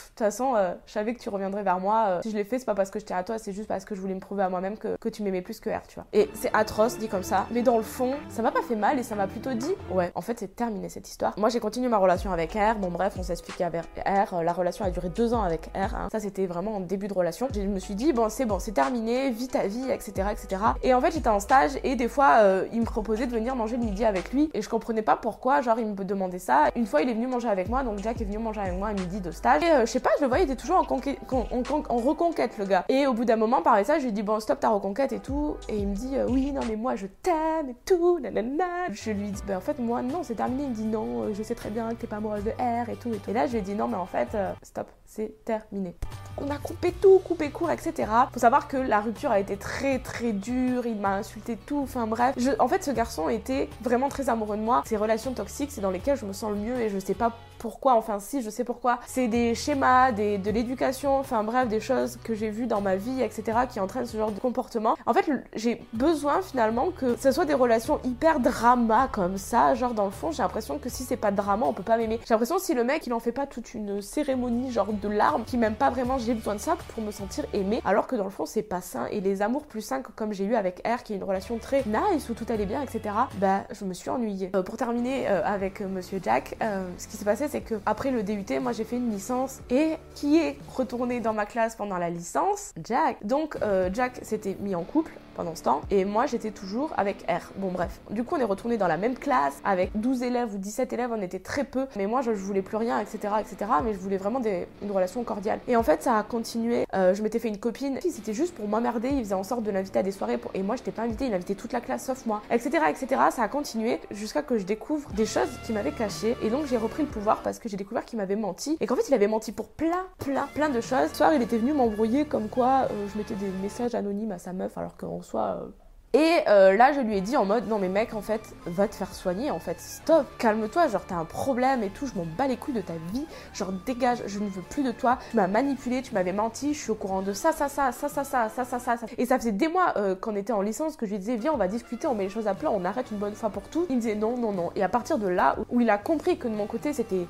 toute 0.09 0.19
façon, 0.19 0.55
euh, 0.57 0.75
je 0.87 0.93
savais 0.93 1.15
que 1.15 1.21
tu 1.21 1.29
reviendrais 1.29 1.63
vers 1.63 1.81
moi. 1.81 2.07
euh, 2.09 2.21
si 2.23 2.31
je 2.31 2.37
l'ai 2.37 2.45
fait, 2.45 2.59
c'est 2.59 2.65
pas 2.65 2.75
parce 2.75 2.91
que 2.91 2.99
j'étais 2.99 3.15
à 3.15 3.23
toi, 3.23 3.39
c'est 3.39 3.53
juste 3.53 3.69
parce 3.69 3.85
que 3.85 3.95
je 3.95 4.01
voulais 4.01 4.15
me 4.15 4.21
prouver 4.21 4.43
à 4.43 4.49
moi-même 4.49 4.77
que, 4.77 4.97
que 5.01 5.09
tu 5.09 5.23
m'aimais 5.23 5.43
plus 5.43 5.61
que 5.61 5.71
R, 5.71 5.83
tu 5.89 5.95
vois. 5.97 6.05
Et 6.13 6.29
c'est 6.35 6.51
atroce 6.55 6.99
dit 6.99 7.09
comme 7.09 7.23
ça, 7.23 7.47
mais 7.51 7.63
dans 7.63 7.77
le 7.77 7.83
fond, 7.83 8.15
ça 8.29 8.43
m'a 8.43 8.51
pas 8.51 8.63
fait 8.63 8.77
mal 8.77 8.99
et 8.99 9.03
ça 9.03 9.15
m'a 9.15 9.27
plutôt 9.27 9.53
dit, 9.55 9.73
ouais, 9.91 10.13
en 10.15 10.21
fait, 10.21 10.39
c'est 10.39 10.55
terminé 10.57 10.89
cette 10.89 11.09
histoire. 11.09 11.35
Moi, 11.39 11.49
j'ai 11.49 11.61
continué 11.61 11.89
ma 11.89 11.99
relation 11.99 12.33
avec 12.33 12.53
R. 12.55 12.77
Bon, 12.79 12.89
bref, 12.91 13.15
on 13.19 13.23
s'est 13.23 13.33
expliqué 13.33 13.65
avec 13.65 13.85
R. 14.07 14.35
Euh, 14.35 14.43
La 14.43 14.53
relation 14.53 14.85
a 14.85 14.91
duré 14.91 15.09
deux 15.09 15.35
ans 15.35 15.43
avec 15.43 15.67
R. 15.75 15.95
hein. 15.95 16.09
Ça, 16.13 16.21
c'était 16.21 16.47
vraiment 16.47 16.77
en 16.77 16.81
début 16.81 17.09
de 17.09 17.15
relation. 17.15 17.49
Je 17.55 17.61
me 17.61 17.79
suis 17.79 17.95
dit, 17.95 18.13
bon, 18.13 18.29
c'est 18.29 18.45
bon, 18.47 18.59
c'est 18.59 18.73
terminé, 18.73 19.31
vis 19.31 19.49
ta 19.49 19.67
vie, 19.67 19.91
etc., 19.91 20.29
etc. 20.33 20.63
Et 20.83 20.95
en 20.95 21.01
fait, 21.01 21.13
j'étais 21.13 21.29
en 21.29 21.41
stage 21.41 21.73
et 21.85 21.97
des 21.97 22.09
fois, 22.09 22.41
il 22.73 22.81
me 22.81 22.85
proposait 22.87 23.27
de 23.27 23.33
venir 23.33 23.57
manger 23.57 23.77
le 23.77 23.85
midi 23.85 24.05
avec 24.05 24.33
lui 24.33 24.51
et 24.55 24.63
je 24.63 24.69
comprenais 24.69 25.03
pas 25.03 25.17
pourquoi. 25.17 25.61
Genre, 25.61 25.79
il 25.79 25.87
me 25.87 26.05
demandait 26.05 26.39
ça. 26.39 26.65
Une 26.77 26.87
fois, 26.87 27.03
il 27.03 27.09
est 27.09 27.15
venu 27.15 27.27
manger 27.27 27.49
avec 27.49 27.69
moi, 27.69 27.83
donc 27.83 27.99
Jack 27.99 28.21
est 28.21 28.25
venu 28.25 28.39
manger 28.39 28.61
avec 28.61 28.75
moi 28.79 28.89
à 28.89 28.93
midi 28.93 29.21
de 29.21 29.31
stage. 29.31 29.63
Je 29.87 29.91
sais 29.93 30.01
pas, 30.01 30.11
je 30.19 30.23
le 30.23 30.29
voyais, 30.29 30.45
il 30.45 30.51
était 30.51 30.61
toujours 30.61 30.77
en, 30.79 30.85
conquête- 30.85 31.19
en- 31.33 31.47
en- 31.53 31.83
en 31.89 31.97
reconquête, 31.97 32.59
le 32.59 32.65
gars. 32.65 32.85
Et 32.89 33.07
au 33.07 33.13
bout 33.15 33.25
d'un 33.25 33.37
moment, 33.37 33.63
par 33.63 33.75
message, 33.75 34.01
je 34.03 34.07
lui 34.07 34.13
dis, 34.13 34.23
bon, 34.23 34.41
stop 34.41 34.61
ta 34.61 34.69
reconquête 34.71 35.13
et 35.13 35.21
tout. 35.21 35.57
Et 35.69 35.77
il 35.79 35.89
me 35.89 35.95
dit, 35.95 36.17
euh, 36.17 36.27
oui, 36.29 36.53
non, 36.53 36.61
mais 36.69 36.77
moi, 36.77 36.97
je 36.97 37.07
t'aime 37.07 37.71
et 37.71 37.77
tout, 37.85 38.19
nanana. 38.21 38.65
Je 38.93 39.11
lui 39.11 39.29
dis, 39.31 39.43
ben 39.47 39.57
en 39.57 39.61
fait, 39.61 39.79
moi, 39.79 40.03
non, 40.03 40.23
c'est 40.23 40.35
terminé. 40.35 40.65
Il 40.65 40.71
me 40.71 40.75
dit, 40.75 40.85
non, 40.85 41.23
euh, 41.23 41.35
je 41.35 41.43
sais 41.43 41.55
très 41.55 41.71
bien 41.71 41.89
que 41.91 41.95
t'es 41.95 42.07
pas 42.07 42.17
amoureuse 42.17 42.45
de 42.45 42.51
R 42.51 42.89
et 42.91 42.97
tout. 42.97 43.13
Et, 43.13 43.19
tout. 43.19 43.31
et 43.31 43.33
là, 43.33 43.47
je 43.47 43.53
lui 43.53 43.59
ai 43.59 43.63
dit, 43.63 43.75
non, 43.75 43.89
mais 43.89 43.97
en 43.97 44.07
fait, 44.07 44.29
euh, 44.35 44.53
stop, 44.63 44.87
c'est 45.07 45.45
terminé. 45.45 45.95
On 46.39 46.51
a 46.51 46.57
coupé 46.57 46.91
tout, 46.93 47.21
coupé 47.21 47.51
court, 47.51 47.71
etc. 47.71 48.11
Faut 48.33 48.41
savoir 48.41 48.67
que 48.67 48.77
la 48.77 49.01
rupture 49.01 49.31
a 49.31 49.39
été 49.39 49.57
très 49.57 50.01
très 50.01 50.33
dure, 50.33 50.85
il 50.85 50.97
m'a 50.97 51.15
insulté 51.15 51.57
tout, 51.57 51.79
enfin 51.85 52.09
bref. 52.09 52.35
En 52.59 52.67
fait, 52.67 52.83
ce 52.83 52.91
garçon 52.91 53.29
était 53.29 53.69
vraiment 53.83 54.09
très 54.09 54.29
amoureux 54.29 54.57
de 54.57 54.63
moi. 54.63 54.83
Ces 54.85 54.97
relations 54.97 55.33
toxiques, 55.33 55.71
c'est 55.71 55.81
dans 55.81 55.91
lesquelles 55.93 56.17
je 56.17 56.27
me 56.27 56.33
sens 56.33 56.51
le 56.51 56.57
mieux 56.57 56.81
et 56.81 56.89
je 56.89 56.99
sais 56.99 57.15
pas 57.15 57.33
pourquoi, 57.59 57.95
enfin 57.95 58.19
si, 58.21 58.43
je 58.43 58.51
sais 58.51 58.65
pourquoi. 58.65 58.99
C'est 59.07 59.29
des 59.29 59.55
schémas, 59.55 60.13
des, 60.13 60.39
de 60.39 60.51
l'éducation, 60.51 61.19
enfin 61.19 61.43
bref, 61.45 61.69
des 61.69 61.81
choses 61.81 62.19
que 62.23 62.35
j'ai 62.35 62.51
vues 62.51 62.67
dans 62.67 62.81
ma 62.81 62.97
vie, 62.97 63.23
etc. 63.23 63.59
qui 63.71 63.81
entraînent 63.81 64.07
ce 64.07 64.17
genre 64.17 64.33
de 64.33 64.41
comportement. 64.41 64.97
En 65.07 65.15
fait, 65.15 65.29
j'ai 65.55 65.83
besoin 65.93 66.43
finalement 66.43 66.91
que 66.91 67.17
ce 67.17 67.33
soit 67.33 67.45
des 67.45 67.55
relations 67.55 68.01
hyper 68.05 68.41
drama 68.41 69.09
comme 69.13 69.39
ça. 69.39 69.75
Genre 69.75 69.95
dans 69.95 70.05
le 70.05 70.11
fond, 70.11 70.31
j'ai 70.33 70.43
l'impression 70.43 70.79
que 70.79 70.89
si 70.89 71.05
c'est 71.05 71.17
pas 71.17 71.31
drama, 71.31 71.67
on 71.67 71.73
peut 71.73 71.83
pas 71.83 71.97
m'aimer. 71.97 72.21
J'ai 72.27 72.35
l'impression 72.35 72.59
si 72.59 72.75
le 72.75 72.85
mec 72.85 73.07
il 73.07 73.13
en 73.13 73.21
fait 73.21 73.33
pas 73.33 73.47
toute 73.47 73.75
une 73.75 74.03
cérémonie, 74.03 74.71
genre 74.71 74.93
de 74.93 75.09
larmes, 75.09 75.45
qui 75.45 75.57
m'aime 75.57 75.75
pas 75.75 75.91
vraiment, 75.91 76.19
j'ai 76.19 76.35
besoin 76.35 76.55
de 76.55 76.61
ça 76.61 76.77
pour 76.95 77.03
me 77.03 77.11
sentir 77.11 77.45
aimée. 77.53 77.81
Alors 77.85 78.07
que 78.07 78.17
dans 78.17 78.25
le 78.25 78.31
fond, 78.31 78.47
c'est 78.47 78.63
pas 78.63 78.81
sain. 78.81 79.07
Et 79.11 79.21
les 79.21 79.43
amours 79.43 79.65
plus 79.65 79.83
sains 79.83 80.03
que 80.03 80.13
comme 80.13 80.33
j'ai 80.33 80.45
eu 80.45 80.55
avec 80.55 80.83
R, 80.87 81.03
qui 81.03 81.13
est 81.13 81.17
une 81.17 81.25
relation 81.25 81.59
très 81.59 81.85
nice 81.87 82.29
où 82.29 82.35
tout 82.35 82.47
allait 82.49 82.67
bien, 82.67 82.83
etc. 82.83 83.15
Bah, 83.39 83.65
je 83.71 83.85
me 83.85 83.95
suis 83.95 84.11
ennuyée. 84.11 84.51
Euh, 84.55 84.63
pour 84.63 84.77
terminer 84.77 85.29
euh, 85.29 85.43
avec 85.45 85.81
euh, 85.81 85.89
Monsieur 85.89 86.21
Jack, 86.23 86.57
ce 86.99 87.07
qui 87.07 87.17
s'est 87.17 87.25
passé, 87.25 87.44
c'est 87.49 87.61
que 87.61 87.75
après 87.87 88.11
le 88.11 88.23
DUT, 88.23 88.59
moi 88.61 88.73
j'ai 88.73 88.85
fait 88.85 88.97
une 88.97 89.11
licence 89.11 89.61
et 89.71 89.95
qui 90.15 90.39
est 90.39 90.57
retourné 90.75 91.21
dans 91.21 91.33
ma 91.33 91.47
classe 91.47 91.77
pendant 91.77 91.99
la 91.99 92.11
licence? 92.11 92.73
Jack. 92.83 93.25
Donc 93.25 93.57
euh, 93.63 93.91
Jack 93.93 94.21
s'était 94.23 94.57
mis 94.61 94.75
en 94.75 94.85
couple 94.85 95.13
pendant 95.35 95.55
ce 95.55 95.63
temps 95.63 95.81
et 95.91 96.05
moi 96.05 96.27
j'étais 96.27 96.51
toujours 96.51 96.93
avec 96.97 97.23
R. 97.29 97.53
Bon 97.57 97.71
bref, 97.71 98.01
du 98.11 98.25
coup 98.25 98.37
on 98.37 98.39
est 98.41 98.45
retourné 98.45 98.77
dans 98.77 98.87
la 98.89 98.97
même 98.97 99.15
classe 99.17 99.61
avec 99.65 99.91
12 99.95 100.23
élèves 100.23 100.55
ou 100.55 100.59
17 100.59 100.93
élèves, 100.93 101.11
on 101.13 101.21
était 101.23 101.39
très 101.39 101.65
peu, 101.65 101.87
mais 101.97 102.07
moi 102.07 102.21
je, 102.23 102.33
je 102.35 102.43
voulais 102.45 102.63
plus 102.63 102.77
rien, 102.77 102.99
etc., 103.01 103.19
etc. 103.41 103.71
Mais 103.85 103.93
je 103.95 103.99
voulais 103.99 104.17
vraiment 104.17 104.41
des- 104.41 104.67
une 104.83 104.91
relation 104.91 105.23
cordiale. 105.25 105.61
Et 105.69 105.77
en 105.77 105.83
fait 105.83 106.03
ça 106.03 106.19
a 106.19 106.23
continué. 106.23 106.85
Euh, 106.95 107.15
je 107.15 107.23
m'étais 107.23 107.39
fait 107.39 107.49
une 107.49 107.59
copine, 107.59 107.99
c'était 108.01 108.35
juste 108.35 108.55
pour 108.55 108.69
m'emmerder, 108.69 109.09
il 109.11 109.23
faisait 109.25 109.35
en 109.35 109.45
sorte 109.45 109.63
de 109.63 109.71
l'inviter 109.71 109.99
à 109.99 110.03
des 110.03 110.13
soirées 110.13 110.39
pour... 110.39 110.51
et 110.55 110.63
moi 110.63 110.77
j'étais 110.77 110.91
pas 110.93 111.03
invitée, 111.03 111.27
il 111.27 111.35
invitait 111.35 111.55
toute 111.55 111.73
la 111.73 111.81
classe 111.81 112.05
sauf 112.07 112.27
moi, 112.27 112.43
etc., 112.51 112.71
etc. 112.89 113.21
Ça 113.31 113.43
a 113.43 113.49
continué 113.49 114.01
jusqu'à 114.11 114.43
que 114.43 114.59
je 114.59 114.65
découvre 114.65 115.11
des 115.13 115.27
choses 115.27 115.49
qu'il 115.65 115.75
m'avait 115.75 115.93
cachées 115.93 116.37
et 116.43 116.51
donc 116.51 116.67
j'ai 116.67 116.77
repris 116.77 117.03
le 117.03 117.09
pouvoir 117.09 117.43
parce 117.43 117.59
que 117.59 117.69
j'ai 117.69 117.77
découvert 117.77 118.05
qu'il 118.05 118.19
m'avait 118.19 118.37
menti 118.37 118.77
et 118.81 118.87
qu'en 118.87 118.97
fait 118.97 119.09
il 119.09 119.15
avait 119.15 119.27
menti 119.29 119.53
pour 119.53 119.69
plein, 119.69 120.07
plein, 120.19 120.47
plein 120.55 120.69
de 120.69 120.81
choses. 120.81 121.13
Soir 121.13 121.33
il 121.35 121.43
était 121.43 121.59
venu 121.59 121.73
m'embrouiller 121.73 122.25
comme 122.25 122.49
quoi 122.49 122.89
euh, 122.91 123.07
je 123.13 123.19
mettais 123.19 123.35
des 123.35 123.49
messages 123.63 123.95
anonymes 123.95 124.33
à 124.33 124.39
sa 124.39 124.53
meuf 124.53 124.77
alors 124.79 124.97
qu'en 124.97 125.21
soi 125.25 125.61
euh, 125.61 125.69
Et 126.13 126.49
euh, 126.49 126.77
là, 126.77 126.93
je 126.93 127.01
lui 127.01 127.17
ai 127.17 127.21
dit 127.21 127.37
en 127.37 127.45
mode, 127.45 127.67
non 127.69 127.79
mais 127.79 127.89
mec, 127.89 128.15
en 128.15 128.21
fait, 128.21 128.55
va 128.67 128.87
te 128.87 128.95
faire 128.95 129.13
soigner, 129.13 129.51
en 129.51 129.59
fait, 129.59 129.81
stop, 129.81 130.27
calme-toi, 130.39 130.89
genre 130.89 131.05
t'as 131.07 131.17
un 131.17 131.25
problème 131.25 131.83
et 131.83 131.91
tout, 131.91 132.07
je 132.07 132.15
m'en 132.15 132.27
bats 132.39 132.47
les 132.47 132.57
couilles 132.57 132.75
de 132.75 132.81
ta 132.81 132.93
vie, 133.13 133.27
genre 133.53 133.73
dégage, 133.85 134.23
je 134.27 134.39
ne 134.39 134.49
veux 134.49 134.63
plus 134.63 134.83
de 134.83 134.93
toi, 134.93 135.19
tu 135.31 135.37
m'as 135.37 135.49
manipulé, 135.49 136.03
tu 136.03 136.15
m'avais 136.15 136.33
menti, 136.33 136.75
je 136.75 136.79
suis 136.79 136.91
au 136.91 136.95
courant 136.95 137.23
de 137.23 137.33
ça, 137.33 137.53
ça, 137.53 137.69
ça, 137.69 137.91
ça, 137.91 138.09
ça, 138.09 138.25
ça, 138.25 138.49
ça, 138.49 138.65
ça, 138.65 138.79
ça. 138.79 138.97
Et 139.19 139.27
ça 139.27 139.39
faisait 139.39 139.53
des 139.53 139.69
mois 139.69 139.95
euh, 139.97 140.15
qu'on 140.15 140.37
était 140.37 140.53
en 140.53 140.63
licence 140.63 140.97
que 140.97 141.07
je 141.07 141.13
lui 141.13 141.19
disais, 141.19 141.37
viens, 141.37 141.53
on 141.53 141.57
va 141.57 141.69
discuter, 141.69 142.07
on 142.07 142.15
met 142.15 142.25
les 142.25 142.31
choses 142.31 142.47
à 142.47 142.55
plat, 142.55 142.71
on 142.71 142.85
arrête 142.85 143.11
une 143.11 143.19
bonne 143.19 143.35
fois 143.35 143.51
pour 143.51 143.65
tout. 143.65 143.87
Il 143.91 143.97
me 143.97 144.01
disait 144.01 144.15
non, 144.15 144.39
non, 144.39 144.53
non. 144.53 144.71
Et 144.77 144.85
à 144.85 144.89
partir 144.89 145.19
de 145.19 145.27
là, 145.27 145.57
où 145.71 145.81
il 145.81 145.91
a 145.91 145.99
compris 145.99 146.39
que 146.39 146.47
de 146.47 146.55
mon 146.55 146.67
côté, 146.67 146.93
c'était 146.93 147.27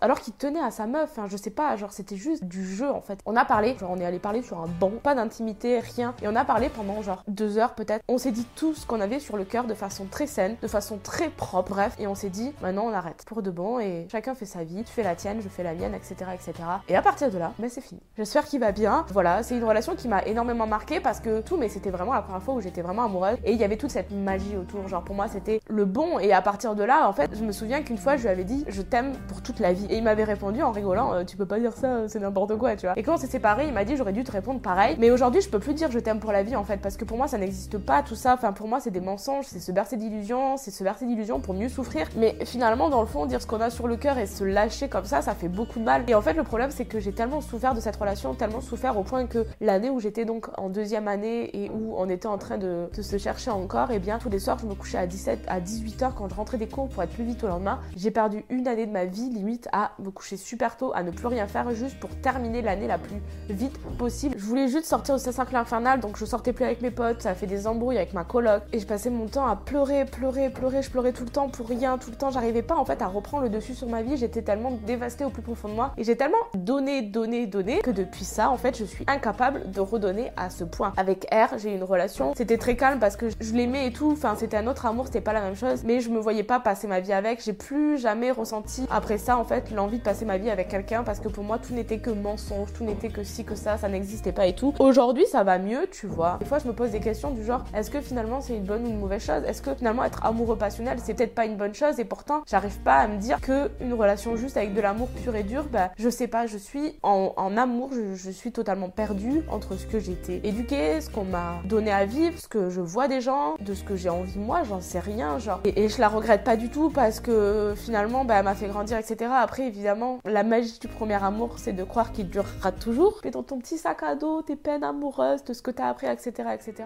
Alors 0.00 0.20
qu'il 0.20 0.32
tenait 0.32 0.62
à 0.62 0.70
sa 0.70 0.86
meuf, 0.86 1.10
enfin 1.12 1.26
je 1.28 1.36
sais 1.36 1.50
pas, 1.50 1.76
genre 1.76 1.92
c'était 1.92 2.16
juste 2.16 2.44
du 2.44 2.64
jeu 2.64 2.90
en 2.90 3.00
fait. 3.00 3.20
On 3.26 3.36
a 3.36 3.44
parlé, 3.44 3.76
genre 3.78 3.90
on 3.90 3.98
est 3.98 4.04
allé 4.04 4.18
parler 4.18 4.42
sur 4.42 4.58
un 4.58 4.66
banc, 4.66 4.92
pas 5.02 5.14
d'intimité, 5.14 5.78
rien, 5.78 6.14
et 6.22 6.28
on 6.28 6.34
a 6.34 6.44
parlé 6.44 6.68
pendant 6.68 7.02
genre 7.02 7.22
deux 7.28 7.58
heures 7.58 7.74
peut-être. 7.74 8.02
On 8.08 8.18
s'est 8.18 8.32
dit 8.32 8.46
tout 8.56 8.74
ce 8.74 8.86
qu'on 8.86 9.00
avait 9.00 9.20
sur 9.20 9.36
le 9.36 9.44
cœur 9.44 9.64
de 9.64 9.74
façon 9.74 10.06
très 10.06 10.26
saine, 10.26 10.56
de 10.62 10.68
façon 10.68 10.98
très 10.98 11.28
propre, 11.28 11.70
bref, 11.70 11.94
et 11.98 12.06
on 12.06 12.14
s'est 12.14 12.30
dit 12.30 12.52
maintenant 12.62 12.84
on 12.86 12.92
arrête 12.92 13.24
pour 13.26 13.42
de 13.42 13.50
bon 13.50 13.78
et 13.78 14.08
chacun 14.10 14.34
fait 14.34 14.46
sa 14.46 14.64
vie, 14.64 14.84
tu 14.84 14.92
fais 14.92 15.02
la 15.02 15.14
tienne, 15.14 15.40
je 15.42 15.48
fais 15.48 15.62
la 15.62 15.74
mienne, 15.74 15.94
etc. 15.94 16.30
etc. 16.34 16.52
Et 16.88 16.96
à 16.96 17.02
partir 17.02 17.30
de 17.30 17.38
là, 17.38 17.52
ben 17.58 17.68
c'est 17.68 17.80
fini. 17.82 18.00
J'espère 18.16 18.44
qu'il 18.46 18.60
va 18.60 18.72
bien. 18.72 19.04
Voilà, 19.12 19.42
c'est 19.42 19.56
une 19.56 19.64
relation 19.64 19.94
qui 19.94 20.08
m'a 20.08 20.22
énormément 20.22 20.66
marqué 20.66 20.98
parce 20.98 21.20
que 21.20 21.40
tout, 21.40 21.56
mais 21.56 21.68
c'était 21.68 21.90
vraiment 21.90 22.14
la 22.14 22.22
première 22.22 22.42
fois 22.42 22.54
où 22.54 22.60
j'étais 22.60 22.82
vraiment 22.82 23.04
amoureuse 23.04 23.38
et 23.44 23.52
il 23.52 23.58
y 23.58 23.64
avait 23.64 23.76
toute 23.76 23.90
cette 23.90 24.10
magie 24.10 24.56
autour, 24.56 24.88
genre 24.88 25.04
pour 25.04 25.14
moi 25.14 25.28
c'était 25.28 25.60
le 25.68 25.84
bon 25.84 26.18
et 26.18 26.32
à 26.32 26.42
partir 26.42 26.74
de 26.74 26.82
là, 26.82 27.08
en 27.08 27.12
fait, 27.12 27.30
je 27.36 27.44
me 27.44 27.52
souviens 27.52 27.82
qu'une 27.82 27.98
fois 27.98 28.16
je 28.16 28.22
lui 28.22 28.28
avais 28.28 28.44
dit 28.44 28.64
je 28.68 28.82
t'aime 28.82 29.12
pour 29.28 29.41
toute 29.42 29.60
la 29.60 29.72
vie 29.72 29.86
et 29.90 29.96
il 29.96 30.02
m'avait 30.04 30.24
répondu 30.24 30.62
en 30.62 30.72
rigolant, 30.72 31.14
euh, 31.14 31.24
tu 31.24 31.36
peux 31.36 31.46
pas 31.46 31.58
dire 31.58 31.72
ça, 31.72 32.08
c'est 32.08 32.20
n'importe 32.20 32.56
quoi, 32.56 32.76
tu 32.76 32.86
vois. 32.86 32.98
Et 32.98 33.02
quand 33.02 33.14
on 33.14 33.16
s'est 33.16 33.26
séparés, 33.26 33.66
il 33.66 33.72
m'a 33.72 33.84
dit, 33.84 33.96
j'aurais 33.96 34.12
dû 34.12 34.24
te 34.24 34.32
répondre 34.32 34.60
pareil. 34.60 34.96
Mais 34.98 35.10
aujourd'hui, 35.10 35.40
je 35.40 35.48
peux 35.48 35.58
plus 35.58 35.74
dire 35.74 35.90
je 35.90 35.98
t'aime 35.98 36.20
pour 36.20 36.32
la 36.32 36.42
vie 36.42 36.56
en 36.56 36.64
fait, 36.64 36.78
parce 36.78 36.96
que 36.96 37.04
pour 37.04 37.16
moi, 37.16 37.28
ça 37.28 37.38
n'existe 37.38 37.78
pas 37.78 38.02
tout 38.02 38.14
ça. 38.14 38.34
Enfin, 38.34 38.52
pour 38.52 38.68
moi, 38.68 38.80
c'est 38.80 38.90
des 38.90 39.00
mensonges, 39.00 39.46
c'est 39.46 39.60
se 39.60 39.72
bercer 39.72 39.96
d'illusions, 39.96 40.56
c'est 40.56 40.70
se 40.70 40.84
bercer 40.84 41.06
d'illusions 41.06 41.40
pour 41.40 41.54
mieux 41.54 41.68
souffrir. 41.68 42.08
Mais 42.16 42.36
finalement, 42.44 42.88
dans 42.88 43.00
le 43.00 43.06
fond, 43.06 43.26
dire 43.26 43.40
ce 43.42 43.46
qu'on 43.46 43.60
a 43.60 43.70
sur 43.70 43.88
le 43.88 43.96
cœur 43.96 44.18
et 44.18 44.26
se 44.26 44.44
lâcher 44.44 44.88
comme 44.88 45.04
ça, 45.04 45.22
ça 45.22 45.34
fait 45.34 45.48
beaucoup 45.48 45.78
de 45.78 45.84
mal. 45.84 46.04
Et 46.08 46.14
en 46.14 46.22
fait, 46.22 46.34
le 46.34 46.44
problème, 46.44 46.70
c'est 46.70 46.84
que 46.84 47.00
j'ai 47.00 47.12
tellement 47.12 47.40
souffert 47.40 47.74
de 47.74 47.80
cette 47.80 47.96
relation, 47.96 48.34
tellement 48.34 48.60
souffert 48.60 48.98
au 48.98 49.02
point 49.02 49.26
que 49.26 49.46
l'année 49.60 49.90
où 49.90 50.00
j'étais 50.00 50.24
donc 50.24 50.48
en 50.58 50.68
deuxième 50.68 51.08
année 51.08 51.50
et 51.64 51.70
où 51.70 51.94
on 51.96 52.08
était 52.08 52.28
en 52.28 52.38
train 52.38 52.58
de, 52.58 52.88
se 53.00 53.18
chercher 53.18 53.50
encore, 53.50 53.90
et 53.90 53.96
eh 53.96 53.98
bien 53.98 54.18
tous 54.18 54.30
les 54.30 54.38
soirs, 54.38 54.58
je 54.58 54.66
me 54.66 54.74
couchais 54.74 54.98
à 54.98 55.06
17, 55.06 55.40
à 55.48 55.60
18 55.60 56.02
h 56.02 56.12
quand 56.14 56.28
je 56.28 56.34
rentrais 56.34 56.58
des 56.58 56.68
cours 56.68 56.88
pour 56.88 57.02
être 57.02 57.10
plus 57.10 57.24
vite 57.24 57.42
au 57.42 57.48
lendemain. 57.48 57.80
J'ai 57.96 58.10
perdu 58.10 58.44
une 58.48 58.68
année 58.68 58.86
de 58.86 58.92
ma 58.92 59.04
vie 59.04 59.30
limite 59.32 59.68
à 59.72 59.92
me 59.98 60.10
coucher 60.10 60.36
super 60.36 60.76
tôt, 60.76 60.92
à 60.94 61.02
ne 61.02 61.10
plus 61.10 61.26
rien 61.26 61.46
faire 61.46 61.70
juste 61.74 61.98
pour 62.00 62.10
terminer 62.20 62.62
l'année 62.62 62.86
la 62.86 62.98
plus 62.98 63.16
vite 63.48 63.78
possible. 63.98 64.34
Je 64.38 64.44
voulais 64.44 64.68
juste 64.68 64.86
sortir 64.86 65.18
ce 65.18 65.32
cercle 65.32 65.56
infernal, 65.56 66.00
donc 66.00 66.16
je 66.16 66.24
sortais 66.24 66.52
plus 66.52 66.64
avec 66.64 66.82
mes 66.82 66.90
potes, 66.90 67.22
ça 67.22 67.30
a 67.30 67.34
fait 67.34 67.46
des 67.46 67.66
embrouilles 67.66 67.96
avec 67.96 68.14
ma 68.14 68.24
coloc, 68.24 68.62
et 68.72 68.78
je 68.78 68.86
passais 68.86 69.10
mon 69.10 69.26
temps 69.26 69.46
à 69.46 69.56
pleurer, 69.56 70.04
pleurer, 70.04 70.50
pleurer, 70.50 70.82
je 70.82 70.90
pleurais 70.90 71.12
tout 71.12 71.24
le 71.24 71.30
temps 71.30 71.48
pour 71.48 71.68
rien, 71.68 71.98
tout 71.98 72.10
le 72.10 72.16
temps, 72.16 72.30
j'arrivais 72.30 72.62
pas 72.62 72.76
en 72.76 72.84
fait 72.84 73.02
à 73.02 73.06
reprendre 73.06 73.44
le 73.44 73.48
dessus 73.48 73.74
sur 73.74 73.88
ma 73.88 74.02
vie, 74.02 74.16
j'étais 74.16 74.42
tellement 74.42 74.72
dévastée 74.86 75.24
au 75.24 75.30
plus 75.30 75.42
profond 75.42 75.68
de 75.68 75.74
moi, 75.74 75.92
et 75.96 76.04
j'ai 76.04 76.16
tellement 76.16 76.36
donné, 76.54 77.02
donné, 77.02 77.46
donné, 77.46 77.80
que 77.80 77.90
depuis 77.90 78.24
ça, 78.24 78.50
en 78.50 78.56
fait, 78.56 78.76
je 78.76 78.84
suis 78.84 79.04
incapable 79.08 79.70
de 79.70 79.80
redonner 79.80 80.32
à 80.36 80.50
ce 80.50 80.64
point. 80.64 80.92
Avec 80.96 81.26
R, 81.32 81.58
j'ai 81.58 81.74
une 81.74 81.84
relation, 81.84 82.34
c'était 82.36 82.58
très 82.58 82.76
calme 82.76 82.98
parce 82.98 83.16
que 83.16 83.26
je 83.40 83.52
l'aimais 83.52 83.86
et 83.86 83.92
tout, 83.92 84.12
enfin 84.12 84.34
c'était 84.36 84.56
un 84.56 84.66
autre 84.66 84.86
amour, 84.86 85.06
c'était 85.06 85.20
pas 85.20 85.32
la 85.32 85.40
même 85.40 85.56
chose, 85.56 85.82
mais 85.84 86.00
je 86.00 86.10
me 86.10 86.18
voyais 86.18 86.42
pas 86.42 86.60
passer 86.60 86.86
ma 86.86 87.00
vie 87.00 87.12
avec, 87.12 87.42
j'ai 87.42 87.52
plus 87.52 87.98
jamais 87.98 88.30
ressenti 88.30 88.86
après 88.90 89.18
ça 89.22 89.38
en 89.38 89.44
fait 89.44 89.70
l'envie 89.70 89.98
de 89.98 90.02
passer 90.02 90.24
ma 90.24 90.36
vie 90.36 90.50
avec 90.50 90.68
quelqu'un 90.68 91.02
parce 91.02 91.20
que 91.20 91.28
pour 91.28 91.44
moi 91.44 91.58
tout 91.58 91.72
n'était 91.72 91.98
que 91.98 92.10
mensonge, 92.10 92.72
tout 92.72 92.84
n'était 92.84 93.08
que 93.08 93.24
ci, 93.24 93.44
que 93.44 93.54
ça, 93.54 93.78
ça 93.78 93.88
n'existait 93.88 94.32
pas 94.32 94.46
et 94.46 94.54
tout. 94.54 94.74
Aujourd'hui 94.78 95.24
ça 95.26 95.44
va 95.44 95.58
mieux, 95.58 95.86
tu 95.90 96.06
vois. 96.06 96.36
Des 96.40 96.46
fois 96.46 96.58
je 96.58 96.68
me 96.68 96.72
pose 96.72 96.90
des 96.90 97.00
questions 97.00 97.30
du 97.30 97.44
genre 97.44 97.64
est-ce 97.74 97.90
que 97.90 98.00
finalement 98.00 98.40
c'est 98.40 98.56
une 98.56 98.64
bonne 98.64 98.84
ou 98.84 98.88
une 98.88 98.98
mauvaise 98.98 99.24
chose? 99.24 99.42
Est-ce 99.46 99.62
que 99.62 99.74
finalement 99.74 100.04
être 100.04 100.24
amoureux 100.26 100.58
passionnel 100.58 100.98
c'est 101.02 101.14
peut-être 101.14 101.34
pas 101.34 101.46
une 101.46 101.56
bonne 101.56 101.74
chose? 101.74 101.98
Et 101.98 102.04
pourtant 102.04 102.42
j'arrive 102.46 102.78
pas 102.80 102.96
à 102.96 103.08
me 103.08 103.18
dire 103.18 103.40
que 103.40 103.70
une 103.80 103.94
relation 103.94 104.36
juste 104.36 104.56
avec 104.56 104.74
de 104.74 104.80
l'amour 104.80 105.08
pur 105.22 105.34
et 105.36 105.42
dur, 105.42 105.64
bah 105.72 105.90
je 105.96 106.08
sais 106.08 106.28
pas, 106.28 106.46
je 106.46 106.58
suis 106.58 106.98
en, 107.02 107.56
amour, 107.56 107.90
je, 107.92 108.30
suis 108.30 108.52
totalement 108.52 108.88
perdue 108.88 109.42
entre 109.50 109.76
ce 109.76 109.86
que 109.86 109.98
été 110.10 110.40
éduquée, 110.46 111.00
ce 111.00 111.10
qu'on 111.10 111.24
m'a 111.24 111.60
donné 111.64 111.92
à 111.92 112.06
vivre, 112.06 112.38
ce 112.38 112.48
que 112.48 112.70
je 112.70 112.80
vois 112.80 113.08
des 113.08 113.20
gens, 113.20 113.54
de 113.60 113.74
ce 113.74 113.84
que 113.84 113.96
j'ai 113.96 114.08
envie 114.08 114.38
moi, 114.38 114.62
j'en 114.64 114.80
sais 114.80 114.98
rien, 114.98 115.38
genre. 115.38 115.60
Et, 115.64 115.84
et, 115.84 115.88
je 115.88 116.00
la 116.00 116.08
regrette 116.08 116.44
pas 116.44 116.56
du 116.56 116.68
tout 116.68 116.90
parce 116.90 117.20
que 117.20 117.74
finalement 117.76 118.24
bah, 118.24 118.36
elle 118.38 118.44
m'a 118.44 118.54
fait 118.54 118.68
grandir, 118.68 118.98
etc. 118.98 119.11
Après 119.20 119.66
évidemment 119.66 120.20
la 120.24 120.42
magie 120.42 120.78
du 120.78 120.88
premier 120.88 121.22
amour, 121.22 121.58
c'est 121.58 121.72
de 121.72 121.84
croire 121.84 122.12
qu'il 122.12 122.28
durera 122.28 122.72
toujours. 122.72 123.20
Et 123.24 123.30
dans 123.30 123.42
ton 123.42 123.58
petit 123.58 123.78
sac 123.78 124.02
à 124.02 124.14
dos, 124.14 124.42
tes 124.42 124.56
peines 124.56 124.84
amoureuses, 124.84 125.44
de 125.44 125.52
ce 125.52 125.62
que 125.62 125.70
t'as 125.70 125.88
appris, 125.88 126.06
etc., 126.06 126.48
etc. 126.54 126.84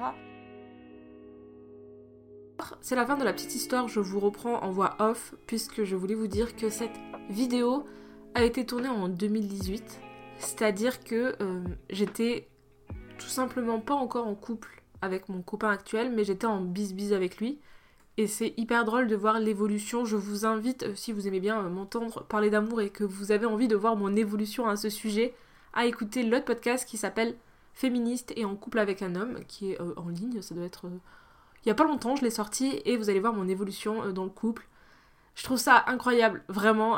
C'est 2.81 2.97
la 2.97 3.05
fin 3.05 3.17
de 3.17 3.25
la 3.25 3.33
petite 3.33 3.55
histoire, 3.55 3.89
je 3.89 4.01
vous 4.01 4.19
reprends 4.19 4.63
en 4.63 4.71
voix 4.71 4.97
off, 4.99 5.35
puisque 5.47 5.85
je 5.85 5.95
voulais 5.95 6.15
vous 6.15 6.27
dire 6.27 6.57
que 6.57 6.69
cette 6.71 6.99
vidéo 7.29 7.85
a 8.35 8.45
été 8.45 8.65
tournée 8.65 8.89
en 8.89 9.09
2018. 9.09 10.01
C'est-à-dire 10.39 11.03
que 11.03 11.35
euh, 11.43 11.65
j'étais 11.91 12.49
tout 13.19 13.29
simplement 13.29 13.81
pas 13.81 13.95
encore 13.95 14.27
en 14.27 14.35
couple 14.35 14.83
avec 15.03 15.29
mon 15.29 15.43
copain 15.43 15.71
actuel, 15.71 16.13
mais 16.15 16.25
j'étais 16.25 16.47
en 16.47 16.61
bis-bis 16.61 17.13
avec 17.13 17.39
lui. 17.39 17.61
Et 18.19 18.27
c'est 18.27 18.55
hyper 18.57 18.85
drôle 18.85 19.09
de 19.09 19.17
voir 19.17 19.41
l'évolution. 19.41 20.05
Je 20.05 20.17
vous 20.17 20.47
invite, 20.47 20.85
euh, 20.85 20.95
si 20.95 21.13
vous 21.13 21.29
aimez 21.29 21.41
bien 21.41 21.61
euh, 21.61 21.69
m'entendre 21.69 22.25
parler 22.25 22.49
d'amour 22.49 22.81
et 22.81 22.89
que 22.89 23.05
vous 23.05 23.31
avez 23.31 23.45
envie 23.45 23.69
de 23.69 23.77
voir 23.77 23.97
mon 23.97 24.17
évolution 24.17 24.67
à 24.67 24.77
ce 24.77 24.89
sujet, 24.89 25.35
à 25.75 25.85
écouter 25.85 26.23
l'autre 26.23 26.47
podcast 26.47 26.89
qui 26.89 26.97
s'appelle 26.97 27.37
Féministe 27.75 28.33
et 28.37 28.47
en 28.47 28.57
couple 28.57 28.79
avec 28.79 29.03
un 29.03 29.17
homme, 29.17 29.41
qui 29.47 29.73
est 29.73 29.81
euh, 29.83 29.93
en 29.99 30.09
ligne. 30.09 30.41
Ça 30.41 30.55
doit 30.55 30.65
être. 30.65 30.87
Il 31.65 31.69
y 31.69 31.71
a 31.71 31.75
pas 31.75 31.85
longtemps, 31.85 32.17
je 32.17 32.23
l'ai 32.23 32.31
sorti 32.31 32.81
et 32.87 32.97
vous 32.97 33.11
allez 33.11 33.21
voir 33.21 33.35
mon 33.35 33.49
évolution 33.49 34.13
dans 34.13 34.25
le 34.25 34.31
couple. 34.31 34.67
Je 35.35 35.43
trouve 35.43 35.59
ça 35.59 35.85
incroyable, 35.89 36.43
vraiment. 36.49 36.97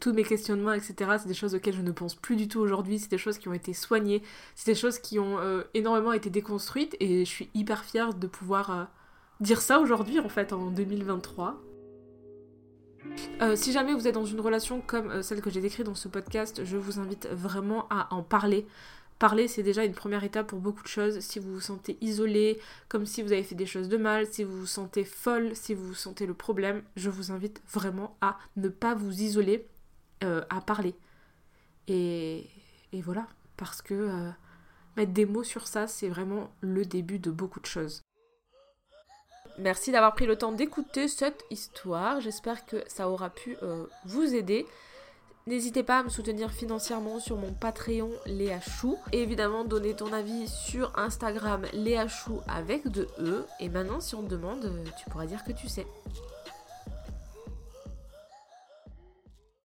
tous 0.00 0.14
mes 0.14 0.24
questionnements, 0.24 0.72
etc., 0.72 1.18
c'est 1.18 1.28
des 1.28 1.34
choses 1.34 1.54
auxquelles 1.54 1.74
je 1.74 1.82
ne 1.82 1.92
pense 1.92 2.14
plus 2.14 2.36
du 2.36 2.48
tout 2.48 2.60
aujourd'hui. 2.60 2.98
C'est 2.98 3.10
des 3.10 3.18
choses 3.18 3.36
qui 3.36 3.48
ont 3.48 3.52
été 3.52 3.74
soignées. 3.74 4.22
C'est 4.54 4.72
des 4.72 4.74
choses 4.74 4.98
qui 4.98 5.18
ont 5.18 5.38
énormément 5.74 6.12
été 6.12 6.30
déconstruites 6.30 6.96
et 7.00 7.26
je 7.26 7.30
suis 7.30 7.50
hyper 7.52 7.84
fière 7.84 8.14
de 8.14 8.26
pouvoir 8.26 8.88
dire 9.40 9.60
ça 9.60 9.80
aujourd'hui 9.80 10.20
en 10.20 10.28
fait 10.28 10.52
en 10.52 10.70
2023. 10.70 11.60
Euh, 13.42 13.56
si 13.56 13.72
jamais 13.72 13.92
vous 13.94 14.06
êtes 14.06 14.14
dans 14.14 14.24
une 14.24 14.40
relation 14.40 14.80
comme 14.80 15.10
euh, 15.10 15.22
celle 15.22 15.40
que 15.40 15.50
j'ai 15.50 15.60
décrite 15.60 15.86
dans 15.86 15.94
ce 15.94 16.08
podcast, 16.08 16.64
je 16.64 16.76
vous 16.76 16.98
invite 16.98 17.28
vraiment 17.30 17.86
à 17.90 18.12
en 18.14 18.22
parler. 18.22 18.66
Parler, 19.18 19.46
c'est 19.46 19.62
déjà 19.62 19.84
une 19.84 19.94
première 19.94 20.24
étape 20.24 20.48
pour 20.48 20.58
beaucoup 20.58 20.82
de 20.82 20.88
choses. 20.88 21.20
Si 21.20 21.38
vous 21.38 21.54
vous 21.54 21.60
sentez 21.60 21.96
isolé, 22.00 22.58
comme 22.88 23.06
si 23.06 23.22
vous 23.22 23.32
avez 23.32 23.42
fait 23.42 23.54
des 23.54 23.66
choses 23.66 23.88
de 23.88 23.96
mal, 23.96 24.26
si 24.26 24.42
vous 24.42 24.58
vous 24.60 24.66
sentez 24.66 25.04
folle, 25.04 25.54
si 25.54 25.74
vous 25.74 25.86
vous 25.86 25.94
sentez 25.94 26.26
le 26.26 26.34
problème, 26.34 26.82
je 26.96 27.10
vous 27.10 27.30
invite 27.30 27.62
vraiment 27.72 28.16
à 28.20 28.38
ne 28.56 28.68
pas 28.68 28.94
vous 28.94 29.22
isoler, 29.22 29.68
euh, 30.24 30.42
à 30.50 30.60
parler. 30.60 30.94
Et, 31.86 32.48
et, 32.92 33.02
voilà, 33.02 33.26
parce 33.56 33.82
que 33.82 34.30
mettre 34.96 35.12
des 35.12 35.26
mots 35.26 35.44
sur 35.44 35.66
ça, 35.66 35.86
c'est 35.86 36.08
vraiment 36.08 36.50
le 36.60 36.84
début 36.84 37.18
de 37.18 37.30
beaucoup 37.30 37.60
de 37.60 37.66
choses. 37.66 38.02
Merci 39.58 39.92
d'avoir 39.92 40.14
pris 40.14 40.26
le 40.26 40.36
temps 40.36 40.52
d'écouter 40.52 41.06
cette 41.06 41.44
histoire. 41.50 42.20
J'espère 42.20 42.66
que 42.66 42.82
ça 42.88 43.08
aura 43.08 43.30
pu 43.30 43.56
euh, 43.62 43.86
vous 44.04 44.34
aider. 44.34 44.66
N'hésitez 45.46 45.82
pas 45.82 45.98
à 45.98 46.02
me 46.02 46.08
soutenir 46.08 46.50
financièrement 46.50 47.20
sur 47.20 47.36
mon 47.36 47.52
Patreon 47.52 48.10
Léa 48.26 48.60
Chou. 48.60 48.96
Et 49.12 49.22
évidemment, 49.22 49.64
donner 49.64 49.94
ton 49.94 50.12
avis 50.12 50.48
sur 50.48 50.90
Instagram 50.98 51.62
Léa 51.72 52.08
Chou 52.08 52.40
avec 52.48 52.88
de 52.88 53.06
E. 53.18 53.46
Et 53.60 53.68
maintenant, 53.68 54.00
si 54.00 54.14
on 54.14 54.22
te 54.22 54.30
demande, 54.30 54.72
tu 54.98 55.08
pourras 55.10 55.26
dire 55.26 55.44
que 55.44 55.52
tu 55.52 55.68
sais. 55.68 55.86